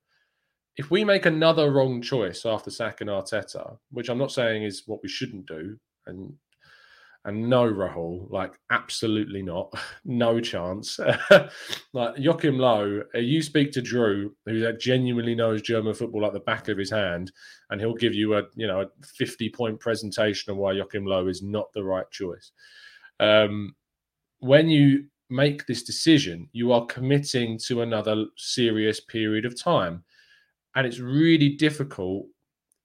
If 0.77 0.89
we 0.91 1.03
make 1.03 1.25
another 1.25 1.71
wrong 1.71 2.01
choice 2.01 2.45
after 2.45 2.69
sacking 2.69 3.07
Arteta, 3.07 3.77
which 3.91 4.09
I'm 4.09 4.19
not 4.19 4.31
saying 4.31 4.63
is 4.63 4.83
what 4.85 5.01
we 5.03 5.09
shouldn't 5.09 5.47
do, 5.47 5.77
and 6.05 6.33
and 7.25 7.49
no, 7.49 7.63
Rahul, 7.63 8.31
like 8.31 8.53
absolutely 8.71 9.41
not, 9.41 9.73
no 10.05 10.39
chance. 10.39 10.97
like 11.93 12.17
Joachim 12.17 12.57
Low, 12.57 13.01
uh, 13.13 13.17
you 13.17 13.41
speak 13.41 13.73
to 13.73 13.81
Drew, 13.81 14.33
who 14.45 14.71
genuinely 14.77 15.35
knows 15.35 15.61
German 15.61 15.93
football 15.93 16.21
like 16.21 16.31
the 16.31 16.39
back 16.39 16.69
of 16.69 16.77
his 16.77 16.91
hand, 16.91 17.33
and 17.69 17.81
he'll 17.81 17.95
give 17.95 18.13
you 18.13 18.35
a 18.35 18.43
you 18.55 18.67
know 18.67 18.81
a 18.81 18.87
50 19.03 19.49
point 19.49 19.79
presentation 19.81 20.51
of 20.51 20.57
why 20.57 20.71
Joachim 20.71 21.05
Low 21.05 21.27
is 21.27 21.41
not 21.41 21.73
the 21.73 21.83
right 21.83 22.09
choice 22.11 22.51
um, 23.19 23.75
when 24.39 24.69
you 24.69 25.05
make 25.29 25.65
this 25.65 25.83
decision, 25.83 26.49
you 26.53 26.71
are 26.71 26.85
committing 26.85 27.57
to 27.67 27.81
another 27.81 28.25
serious 28.37 28.99
period 28.99 29.45
of 29.45 29.59
time. 29.59 30.03
And 30.75 30.85
it's 30.85 30.99
really 30.99 31.49
difficult, 31.49 32.27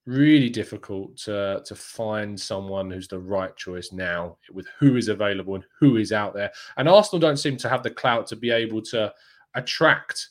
really 0.05 0.49
difficult 0.49 1.15
to, 1.17 1.61
to 1.65 1.75
find 1.75 2.39
someone 2.39 2.89
who's 2.89 3.07
the 3.07 3.19
right 3.19 3.55
choice 3.55 3.91
now 3.91 4.37
with 4.51 4.67
who 4.79 4.97
is 4.97 5.07
available 5.07 5.55
and 5.55 5.63
who 5.79 5.97
is 5.97 6.11
out 6.11 6.33
there. 6.33 6.51
And 6.77 6.89
Arsenal 6.89 7.19
don't 7.19 7.37
seem 7.37 7.57
to 7.57 7.69
have 7.69 7.83
the 7.83 7.91
clout 7.91 8.27
to 8.27 8.35
be 8.35 8.49
able 8.49 8.81
to 8.83 9.13
attract 9.55 10.29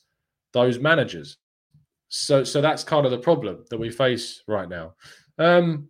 those 0.53 0.79
managers. 0.79 1.39
So, 2.09 2.45
so 2.45 2.61
that's 2.61 2.85
kind 2.85 3.07
of 3.07 3.13
the 3.13 3.19
problem 3.19 3.65
that 3.71 3.79
we 3.79 3.91
face 3.91 4.43
right 4.47 4.69
now. 4.69 4.95
Um, 5.39 5.89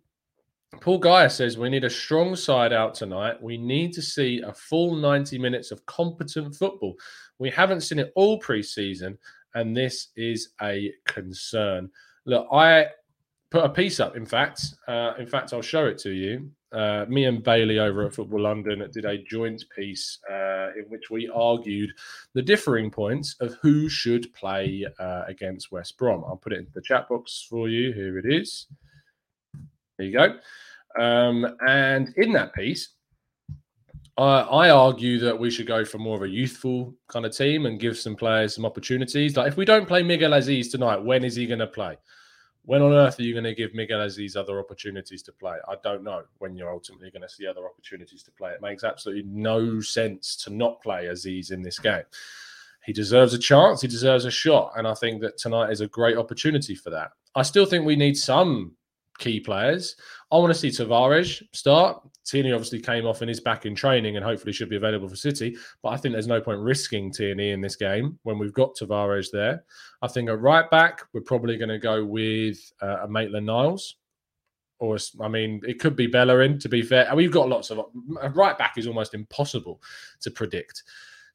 Paul 0.81 0.99
Geyer 0.99 1.29
says 1.29 1.57
we 1.57 1.69
need 1.69 1.83
a 1.83 1.89
strong 1.89 2.35
side 2.35 2.73
out 2.73 2.93
tonight. 2.93 3.41
We 3.41 3.57
need 3.57 3.93
to 3.93 4.01
see 4.01 4.41
a 4.41 4.53
full 4.53 4.95
90 4.95 5.37
minutes 5.39 5.71
of 5.71 5.85
competent 5.85 6.55
football. 6.55 6.95
We 7.39 7.49
haven't 7.49 7.81
seen 7.81 7.99
it 7.99 8.11
all 8.15 8.39
preseason, 8.39 9.17
and 9.55 9.75
this 9.75 10.09
is 10.15 10.49
a 10.61 10.93
concern. 11.05 11.89
Look, 12.25 12.47
I 12.51 12.87
put 13.49 13.63
a 13.63 13.69
piece 13.69 13.99
up. 13.99 14.17
In 14.17 14.25
fact, 14.25 14.61
uh, 14.87 15.13
in 15.19 15.27
fact, 15.27 15.53
I'll 15.53 15.61
show 15.61 15.85
it 15.85 15.97
to 15.99 16.11
you. 16.11 16.49
Uh, 16.71 17.05
me 17.07 17.25
and 17.25 17.43
Bailey 17.43 17.77
over 17.77 18.07
at 18.07 18.15
Football 18.15 18.41
London 18.41 18.83
did 18.91 19.05
a 19.05 19.19
joint 19.19 19.63
piece 19.75 20.17
uh, 20.29 20.69
in 20.75 20.85
which 20.89 21.11
we 21.11 21.29
argued 21.29 21.91
the 22.33 22.41
differing 22.41 22.89
points 22.89 23.35
of 23.41 23.55
who 23.61 23.87
should 23.87 24.33
play 24.33 24.87
uh, 24.99 25.21
against 25.27 25.71
West 25.71 25.99
Brom. 25.99 26.23
I'll 26.25 26.35
put 26.35 26.51
it 26.51 26.59
into 26.59 26.71
the 26.71 26.81
chat 26.81 27.07
box 27.07 27.45
for 27.47 27.69
you. 27.69 27.93
Here 27.93 28.17
it 28.17 28.25
is. 28.25 28.65
There 29.97 30.07
you 30.07 30.13
go. 30.13 30.39
Um, 30.99 31.55
and 31.67 32.13
in 32.17 32.33
that 32.33 32.53
piece, 32.53 32.89
I, 34.17 34.41
I 34.41 34.69
argue 34.69 35.19
that 35.19 35.37
we 35.37 35.49
should 35.49 35.67
go 35.67 35.83
for 35.83 35.97
more 35.97 36.15
of 36.15 36.23
a 36.23 36.29
youthful 36.29 36.93
kind 37.07 37.25
of 37.25 37.35
team 37.35 37.65
and 37.65 37.79
give 37.79 37.97
some 37.97 38.15
players 38.15 38.55
some 38.55 38.65
opportunities. 38.65 39.35
Like 39.35 39.47
if 39.47 39.57
we 39.57 39.65
don't 39.65 39.87
play 39.87 40.03
Miguel 40.03 40.31
Azeez 40.31 40.69
tonight, 40.71 41.03
when 41.03 41.23
is 41.23 41.35
he 41.35 41.47
going 41.47 41.59
to 41.59 41.67
play? 41.67 41.97
When 42.65 42.81
on 42.81 42.93
earth 42.93 43.19
are 43.19 43.23
you 43.23 43.33
going 43.33 43.43
to 43.43 43.55
give 43.55 43.73
Miguel 43.73 43.99
Azeez 43.99 44.37
other 44.37 44.59
opportunities 44.59 45.21
to 45.23 45.33
play? 45.33 45.57
I 45.67 45.75
don't 45.83 46.03
know 46.03 46.23
when 46.37 46.55
you're 46.55 46.71
ultimately 46.71 47.11
going 47.11 47.23
to 47.23 47.29
see 47.29 47.45
other 47.45 47.65
opportunities 47.65 48.23
to 48.23 48.31
play. 48.31 48.51
It 48.51 48.61
makes 48.61 48.83
absolutely 48.83 49.23
no 49.27 49.81
sense 49.81 50.37
to 50.37 50.53
not 50.53 50.81
play 50.81 51.05
Azeez 51.05 51.51
in 51.51 51.61
this 51.61 51.79
game. 51.79 52.03
He 52.85 52.93
deserves 52.93 53.33
a 53.33 53.39
chance, 53.39 53.81
he 53.81 53.87
deserves 53.87 54.25
a 54.25 54.31
shot. 54.31 54.73
And 54.75 54.87
I 54.87 54.93
think 54.93 55.21
that 55.21 55.37
tonight 55.37 55.71
is 55.71 55.81
a 55.81 55.87
great 55.87 56.17
opportunity 56.17 56.75
for 56.75 56.89
that. 56.91 57.11
I 57.35 57.41
still 57.41 57.65
think 57.65 57.85
we 57.85 57.95
need 57.95 58.17
some 58.17 58.75
key 59.17 59.39
players. 59.39 59.95
I 60.31 60.37
want 60.37 60.53
to 60.53 60.59
see 60.59 60.69
Tavares 60.69 61.43
start. 61.53 62.01
Tierney 62.25 62.53
obviously 62.53 62.79
came 62.79 63.05
off 63.05 63.21
and 63.21 63.29
is 63.29 63.39
back 63.39 63.65
in 63.65 63.75
training 63.75 64.15
and 64.15 64.25
hopefully 64.25 64.53
should 64.53 64.69
be 64.69 64.77
available 64.77 65.09
for 65.09 65.15
City. 65.15 65.55
But 65.81 65.89
I 65.89 65.97
think 65.97 66.13
there's 66.13 66.27
no 66.27 66.41
point 66.41 66.59
risking 66.59 67.11
Tierney 67.11 67.51
in 67.51 67.61
this 67.61 67.75
game 67.75 68.17
when 68.23 68.39
we've 68.39 68.53
got 68.53 68.75
Tavares 68.75 69.27
there. 69.31 69.63
I 70.01 70.07
think 70.07 70.29
at 70.29 70.39
right 70.39 70.69
back, 70.71 71.01
we're 71.13 71.21
probably 71.21 71.57
going 71.57 71.69
to 71.69 71.79
go 71.79 72.03
with 72.03 72.57
uh, 72.81 73.03
a 73.03 73.07
Maitland 73.07 73.45
Niles. 73.45 73.95
Or, 74.79 74.97
I 75.21 75.27
mean, 75.27 75.61
it 75.65 75.79
could 75.79 75.95
be 75.95 76.07
Bellerin, 76.07 76.59
to 76.59 76.67
be 76.67 76.81
fair. 76.81 77.13
We've 77.15 77.31
got 77.31 77.47
lots 77.47 77.69
of. 77.69 77.85
Right 78.33 78.57
back 78.57 78.77
is 78.77 78.87
almost 78.87 79.13
impossible 79.13 79.81
to 80.21 80.31
predict. 80.31 80.83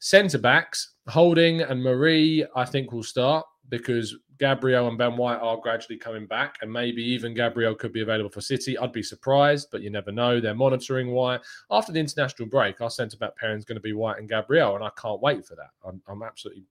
Centre 0.00 0.38
backs, 0.38 0.94
Holding 1.06 1.62
and 1.62 1.82
Mari, 1.82 2.46
I 2.54 2.64
think 2.64 2.92
will 2.92 3.02
start 3.02 3.46
because 3.68 4.16
Gabriel 4.38 4.88
and 4.88 4.96
Ben 4.96 5.16
White 5.16 5.40
are 5.40 5.56
gradually 5.56 5.96
coming 5.96 6.26
back, 6.26 6.58
and 6.62 6.72
maybe 6.72 7.02
even 7.02 7.34
Gabriel 7.34 7.74
could 7.74 7.92
be 7.92 8.02
available 8.02 8.30
for 8.30 8.40
City. 8.40 8.78
I'd 8.78 8.92
be 8.92 9.02
surprised, 9.02 9.68
but 9.70 9.82
you 9.82 9.90
never 9.90 10.12
know. 10.12 10.40
They're 10.40 10.54
monitoring 10.54 11.10
White. 11.10 11.40
After 11.70 11.92
the 11.92 12.00
international 12.00 12.48
break, 12.48 12.80
our 12.80 12.90
centre 12.90 13.16
back 13.16 13.36
pairing 13.36 13.58
is 13.58 13.64
going 13.64 13.76
to 13.76 13.82
be 13.82 13.92
White 13.92 14.18
and 14.18 14.28
Gabriel, 14.28 14.76
and 14.76 14.84
I 14.84 14.90
can't 15.00 15.20
wait 15.20 15.44
for 15.44 15.56
that. 15.56 15.70
I'm, 15.86 16.00
I'm 16.08 16.22
absolutely 16.22 16.64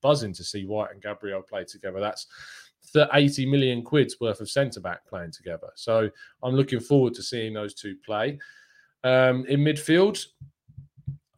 buzzing 0.00 0.32
to 0.34 0.44
see 0.44 0.66
White 0.66 0.90
and 0.92 1.02
Gabriel 1.02 1.42
play 1.42 1.64
together. 1.64 2.00
That's 2.00 2.26
the 2.92 3.08
80 3.12 3.46
million 3.46 3.82
quid's 3.82 4.20
worth 4.20 4.40
of 4.40 4.50
centre 4.50 4.80
back 4.80 5.06
playing 5.06 5.30
together. 5.30 5.68
So 5.76 6.10
I'm 6.42 6.54
looking 6.54 6.80
forward 6.80 7.14
to 7.14 7.22
seeing 7.22 7.54
those 7.54 7.74
two 7.74 7.96
play. 8.04 8.38
Um, 9.04 9.46
in 9.46 9.60
midfield, 9.60 10.26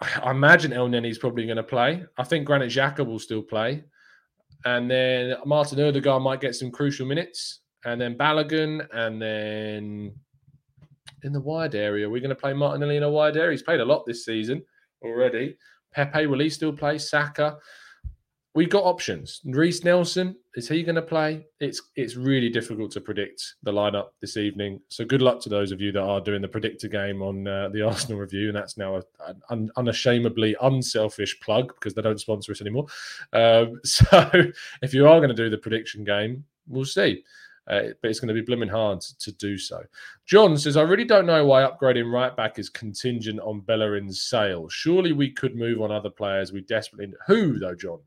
I 0.00 0.30
imagine 0.30 0.72
Elneny's 0.72 1.18
probably 1.18 1.44
going 1.44 1.56
to 1.56 1.62
play. 1.62 2.04
I 2.16 2.24
think 2.24 2.46
Granit 2.46 2.70
Xhaka 2.70 3.06
will 3.06 3.18
still 3.18 3.42
play. 3.42 3.84
And 4.64 4.90
then 4.90 5.36
Martin 5.44 5.80
Odegaard 5.80 6.22
might 6.22 6.40
get 6.40 6.54
some 6.54 6.70
crucial 6.70 7.06
minutes. 7.06 7.60
And 7.84 8.00
then 8.00 8.16
Balogun. 8.16 8.86
And 8.92 9.20
then 9.20 10.14
in 11.22 11.32
the 11.32 11.40
wide 11.40 11.74
area, 11.74 12.08
we're 12.08 12.20
going 12.20 12.30
to 12.30 12.34
play 12.34 12.52
Martinelli 12.52 12.96
in 12.96 13.02
a 13.02 13.10
wide 13.10 13.36
area. 13.36 13.52
He's 13.52 13.62
played 13.62 13.80
a 13.80 13.84
lot 13.84 14.04
this 14.06 14.24
season 14.24 14.62
already. 15.02 15.56
Pepe, 15.92 16.26
will 16.26 16.40
he 16.40 16.50
still 16.50 16.72
play? 16.72 16.98
Saka 16.98 17.56
we've 18.54 18.70
got 18.70 18.84
options. 18.84 19.40
Reiss 19.44 19.84
Nelson 19.84 20.36
is 20.54 20.68
he 20.68 20.82
going 20.82 20.94
to 20.94 21.02
play? 21.02 21.46
It's 21.60 21.82
it's 21.96 22.16
really 22.16 22.48
difficult 22.48 22.92
to 22.92 23.00
predict 23.00 23.54
the 23.62 23.72
lineup 23.72 24.08
this 24.20 24.36
evening. 24.36 24.80
So 24.88 25.04
good 25.04 25.22
luck 25.22 25.40
to 25.42 25.48
those 25.48 25.72
of 25.72 25.80
you 25.80 25.92
that 25.92 26.02
are 26.02 26.20
doing 26.20 26.42
the 26.42 26.48
predictor 26.48 26.88
game 26.88 27.22
on 27.22 27.46
uh, 27.46 27.68
the 27.70 27.82
Arsenal 27.86 28.18
review, 28.18 28.48
and 28.48 28.56
that's 28.56 28.78
now 28.78 29.02
an 29.50 29.70
unashamedly 29.76 30.56
unselfish 30.62 31.38
plug 31.40 31.74
because 31.74 31.94
they 31.94 32.02
don't 32.02 32.20
sponsor 32.20 32.52
us 32.52 32.60
anymore. 32.60 32.86
Um, 33.32 33.80
so 33.84 34.30
if 34.82 34.94
you 34.94 35.08
are 35.08 35.18
going 35.18 35.28
to 35.28 35.34
do 35.34 35.50
the 35.50 35.58
prediction 35.58 36.04
game, 36.04 36.44
we'll 36.68 36.84
see. 36.84 37.24
Uh, 37.66 37.94
but 38.02 38.10
it's 38.10 38.20
going 38.20 38.28
to 38.28 38.34
be 38.34 38.42
blooming 38.42 38.68
hard 38.68 39.00
to 39.00 39.32
do 39.32 39.56
so. 39.56 39.82
John 40.26 40.58
says, 40.58 40.76
I 40.76 40.82
really 40.82 41.06
don't 41.06 41.24
know 41.24 41.46
why 41.46 41.62
upgrading 41.62 42.12
right 42.12 42.36
back 42.36 42.58
is 42.58 42.68
contingent 42.68 43.40
on 43.40 43.60
Bellerin's 43.62 44.20
sale. 44.20 44.68
Surely 44.68 45.12
we 45.12 45.30
could 45.30 45.56
move 45.56 45.80
on 45.80 45.90
other 45.90 46.10
players 46.10 46.52
we 46.52 46.60
desperately. 46.60 47.14
Who, 47.26 47.58
though, 47.58 47.74
John? 47.74 48.00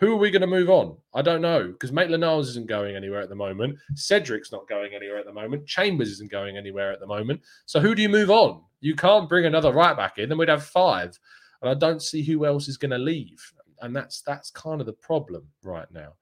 Who 0.00 0.12
are 0.12 0.16
we 0.16 0.30
going 0.30 0.40
to 0.40 0.46
move 0.46 0.70
on? 0.70 0.96
I 1.14 1.20
don't 1.20 1.42
know 1.42 1.68
because 1.68 1.92
Maitland 1.92 2.22
Niles 2.22 2.48
isn't 2.48 2.66
going 2.66 2.96
anywhere 2.96 3.20
at 3.20 3.28
the 3.28 3.34
moment. 3.34 3.78
Cedric's 3.94 4.50
not 4.50 4.66
going 4.66 4.94
anywhere 4.94 5.18
at 5.18 5.26
the 5.26 5.32
moment. 5.32 5.66
Chambers 5.66 6.08
isn't 6.08 6.30
going 6.30 6.56
anywhere 6.56 6.90
at 6.90 7.00
the 7.00 7.06
moment. 7.06 7.42
So 7.66 7.80
who 7.80 7.94
do 7.94 8.00
you 8.00 8.08
move 8.08 8.30
on? 8.30 8.62
You 8.80 8.94
can't 8.94 9.28
bring 9.28 9.44
another 9.44 9.72
right 9.72 9.94
back 9.94 10.16
in, 10.16 10.30
then 10.30 10.38
we'd 10.38 10.48
have 10.48 10.64
five. 10.64 11.18
And 11.60 11.70
I 11.70 11.74
don't 11.74 12.00
see 12.00 12.22
who 12.22 12.46
else 12.46 12.66
is 12.66 12.78
going 12.78 12.92
to 12.92 12.98
leave. 12.98 13.52
And 13.82 13.94
that's 13.94 14.22
that's 14.22 14.50
kind 14.50 14.80
of 14.80 14.86
the 14.86 14.94
problem 14.94 15.44
right 15.62 15.88
now. 15.92 16.14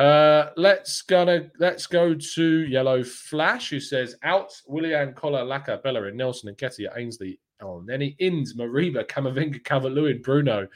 Uh, 0.00 0.50
let's 0.56 1.02
gonna 1.02 1.50
let's 1.58 1.86
go 1.86 2.14
to 2.14 2.66
Yellow 2.66 3.02
Flash, 3.02 3.70
who 3.70 3.80
says 3.80 4.16
out 4.22 4.52
Willian, 4.66 5.12
Collar, 5.14 5.42
Laka, 5.44 5.82
Bellerin, 5.82 6.16
Nelson, 6.16 6.54
Nketiah, 6.54 6.96
Ainsley, 6.96 7.40
oh, 7.62 7.80
Nenny, 7.80 8.14
Inns, 8.18 8.54
Mariba, 8.54 9.04
Camavinga, 9.04 9.62
Calvert-Lewin, 9.64 10.22
Bruno. 10.22 10.68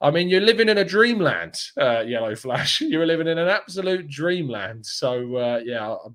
I 0.00 0.10
mean, 0.10 0.28
you're 0.28 0.40
living 0.40 0.68
in 0.68 0.78
a 0.78 0.84
dreamland, 0.84 1.54
uh, 1.80 2.00
Yellow 2.00 2.34
Flash. 2.34 2.80
You're 2.82 3.06
living 3.06 3.28
in 3.28 3.38
an 3.38 3.48
absolute 3.48 4.08
dreamland. 4.08 4.84
So, 4.84 5.36
uh, 5.36 5.60
yeah, 5.64 5.96
I'm 6.04 6.14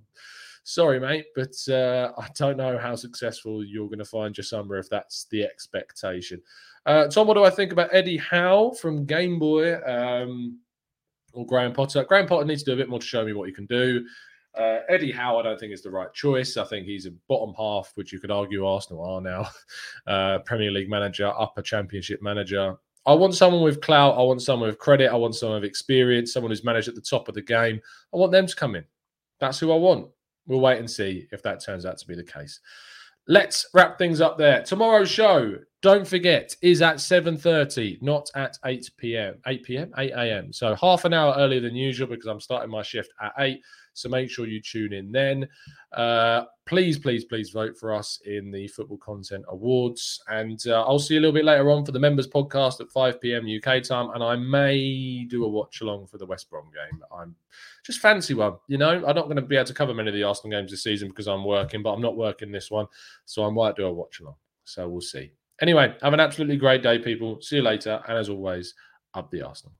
sorry, 0.63 0.99
mate, 0.99 1.25
but 1.35 1.55
uh, 1.67 2.11
I 2.17 2.27
don't 2.35 2.57
know 2.57 2.77
how 2.77 2.95
successful 2.95 3.63
you're 3.65 3.87
going 3.87 3.99
to 3.99 4.05
find 4.05 4.37
your 4.37 4.43
summer 4.43 4.77
if 4.77 4.89
that's 4.89 5.25
the 5.31 5.43
expectation. 5.43 6.41
Uh, 6.85 7.07
Tom, 7.07 7.27
what 7.27 7.35
do 7.35 7.43
I 7.43 7.49
think 7.49 7.71
about 7.71 7.93
Eddie 7.93 8.17
Howe 8.17 8.71
from 8.71 9.05
Game 9.05 9.39
Boy 9.39 9.75
um, 9.83 10.59
or 11.33 11.45
Graham 11.45 11.73
Potter? 11.73 12.03
Graham 12.03 12.27
Potter 12.27 12.45
needs 12.45 12.63
to 12.63 12.71
do 12.71 12.73
a 12.73 12.77
bit 12.77 12.89
more 12.89 12.99
to 12.99 13.05
show 13.05 13.25
me 13.25 13.33
what 13.33 13.47
he 13.47 13.53
can 13.53 13.65
do. 13.65 14.05
Uh, 14.57 14.79
Eddie 14.89 15.11
Howe, 15.11 15.37
I 15.37 15.43
don't 15.43 15.59
think 15.59 15.73
is 15.73 15.81
the 15.81 15.91
right 15.91 16.11
choice. 16.13 16.57
I 16.57 16.65
think 16.65 16.85
he's 16.85 17.05
a 17.05 17.11
bottom 17.29 17.53
half, 17.57 17.91
which 17.95 18.11
you 18.11 18.19
could 18.19 18.31
argue 18.31 18.65
Arsenal 18.65 19.03
are 19.03 19.21
now. 19.21 19.49
Uh, 20.07 20.39
Premier 20.39 20.71
League 20.71 20.89
manager, 20.89 21.31
upper 21.37 21.61
Championship 21.61 22.23
manager. 22.23 22.75
I 23.05 23.13
want 23.13 23.33
someone 23.33 23.63
with 23.63 23.81
clout. 23.81 24.17
I 24.17 24.21
want 24.21 24.41
someone 24.41 24.69
with 24.69 24.77
credit. 24.77 25.11
I 25.11 25.15
want 25.15 25.35
someone 25.35 25.61
with 25.61 25.69
experience, 25.69 26.33
someone 26.33 26.51
who's 26.51 26.63
managed 26.63 26.87
at 26.87 26.95
the 26.95 27.01
top 27.01 27.27
of 27.27 27.35
the 27.35 27.41
game. 27.41 27.81
I 28.13 28.17
want 28.17 28.31
them 28.31 28.45
to 28.45 28.55
come 28.55 28.75
in. 28.75 28.85
That's 29.39 29.59
who 29.59 29.71
I 29.71 29.75
want. 29.75 30.07
We'll 30.45 30.59
wait 30.59 30.79
and 30.79 30.89
see 30.89 31.27
if 31.31 31.41
that 31.43 31.63
turns 31.63 31.85
out 31.85 31.97
to 31.97 32.07
be 32.07 32.15
the 32.15 32.23
case. 32.23 32.59
Let's 33.27 33.67
wrap 33.73 33.97
things 33.97 34.21
up 34.21 34.37
there. 34.37 34.61
Tomorrow's 34.63 35.09
show, 35.09 35.55
don't 35.81 36.07
forget, 36.07 36.55
is 36.61 36.83
at 36.83 36.97
7.30, 36.97 38.01
not 38.03 38.29
at 38.35 38.57
8 38.63 38.91
p.m. 38.97 39.35
8 39.47 39.63
p.m., 39.63 39.91
8 39.97 40.11
a.m. 40.11 40.53
So 40.53 40.75
half 40.75 41.05
an 41.05 41.13
hour 41.13 41.33
earlier 41.37 41.59
than 41.59 41.75
usual 41.75 42.07
because 42.07 42.27
I'm 42.27 42.39
starting 42.39 42.69
my 42.69 42.83
shift 42.83 43.11
at 43.19 43.33
8. 43.39 43.61
So 43.93 44.07
make 44.07 44.29
sure 44.29 44.45
you 44.45 44.61
tune 44.61 44.93
in 44.93 45.11
then. 45.11 45.47
Uh, 45.91 46.43
please, 46.67 46.99
please, 46.99 47.25
please 47.25 47.49
vote 47.49 47.75
for 47.77 47.93
us 47.93 48.21
in 48.25 48.51
the 48.51 48.67
Football 48.67 48.99
Content 48.99 49.43
Awards. 49.49 50.23
And 50.27 50.61
uh, 50.67 50.83
I'll 50.83 50.99
see 50.99 51.15
you 51.15 51.19
a 51.19 51.21
little 51.21 51.33
bit 51.33 51.45
later 51.45 51.71
on 51.71 51.83
for 51.83 51.91
the 51.91 51.99
members 51.99 52.27
podcast 52.27 52.79
at 52.79 52.91
5 52.91 53.19
p.m. 53.19 53.47
UK 53.47 53.81
time. 53.81 54.11
And 54.13 54.23
I 54.23 54.35
may 54.35 55.25
do 55.27 55.45
a 55.45 55.49
watch 55.49 55.81
along 55.81 56.07
for 56.07 56.19
the 56.19 56.27
West 56.27 56.47
Brom 56.51 56.65
game. 56.65 57.01
I'm 57.11 57.35
just 57.83 57.99
fancy 57.99 58.35
one. 58.35 58.53
You 58.67 58.77
know, 58.77 58.91
I'm 58.91 59.15
not 59.15 59.25
going 59.25 59.35
to 59.37 59.41
be 59.41 59.55
able 59.55 59.65
to 59.65 59.73
cover 59.73 59.95
many 59.95 60.09
of 60.09 60.13
the 60.13 60.23
Arsenal 60.23 60.57
games 60.57 60.69
this 60.69 60.83
season 60.83 61.09
because 61.09 61.27
I'm 61.27 61.43
working, 61.43 61.81
but 61.81 61.91
I'm 61.91 62.01
not 62.01 62.15
working 62.15 62.51
this 62.51 62.69
one. 62.69 62.85
So 63.25 63.43
I 63.45 63.49
might 63.49 63.75
do 63.75 63.87
a 63.87 63.91
watch 63.91 64.19
along. 64.19 64.35
So 64.63 64.87
we'll 64.87 65.01
see. 65.01 65.31
Anyway, 65.61 65.93
have 66.01 66.13
an 66.13 66.19
absolutely 66.19 66.57
great 66.57 66.81
day, 66.81 66.97
people. 66.97 67.39
See 67.39 67.57
you 67.57 67.61
later. 67.61 68.01
And 68.07 68.17
as 68.17 68.29
always, 68.29 68.73
up 69.13 69.29
the 69.29 69.43
Arsenal. 69.43 69.73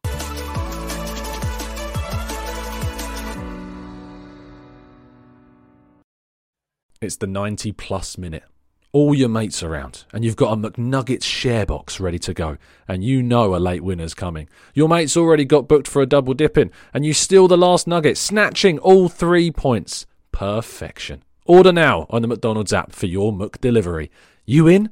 It's 7.02 7.16
the 7.16 7.26
90 7.26 7.72
plus 7.72 8.16
minute. 8.20 8.44
All 8.94 9.16
your 9.16 9.30
mates 9.30 9.64
around, 9.64 10.04
and 10.14 10.24
you've 10.24 10.36
got 10.36 10.54
a 10.54 10.58
McNuggets 10.58 11.24
share 11.24 11.66
box 11.66 12.00
ready 12.00 12.20
to 12.20 12.34
go, 12.34 12.58
and 12.88 13.04
you 13.04 13.24
know 13.24 13.56
a 13.56 13.58
late 13.58 13.84
winner's 13.84 14.14
coming. 14.14 14.50
Your 14.76 14.90
mate's 14.90 15.18
already 15.18 15.46
got 15.46 15.68
booked 15.68 15.88
for 15.88 16.02
a 16.02 16.06
double 16.06 16.34
dipping, 16.34 16.70
and 16.94 17.06
you 17.06 17.14
steal 17.14 17.48
the 17.48 17.58
last 17.58 17.88
nugget, 17.88 18.18
snatching 18.18 18.78
all 18.80 19.10
three 19.10 19.50
points. 19.50 20.06
Perfection. 20.32 21.24
Order 21.46 21.72
now 21.72 22.06
on 22.10 22.22
the 22.22 22.28
McDonald's 22.28 22.74
app 22.74 22.92
for 22.92 23.08
your 23.08 23.32
McDelivery. 23.32 24.10
You 24.46 24.68
in? 24.68 24.92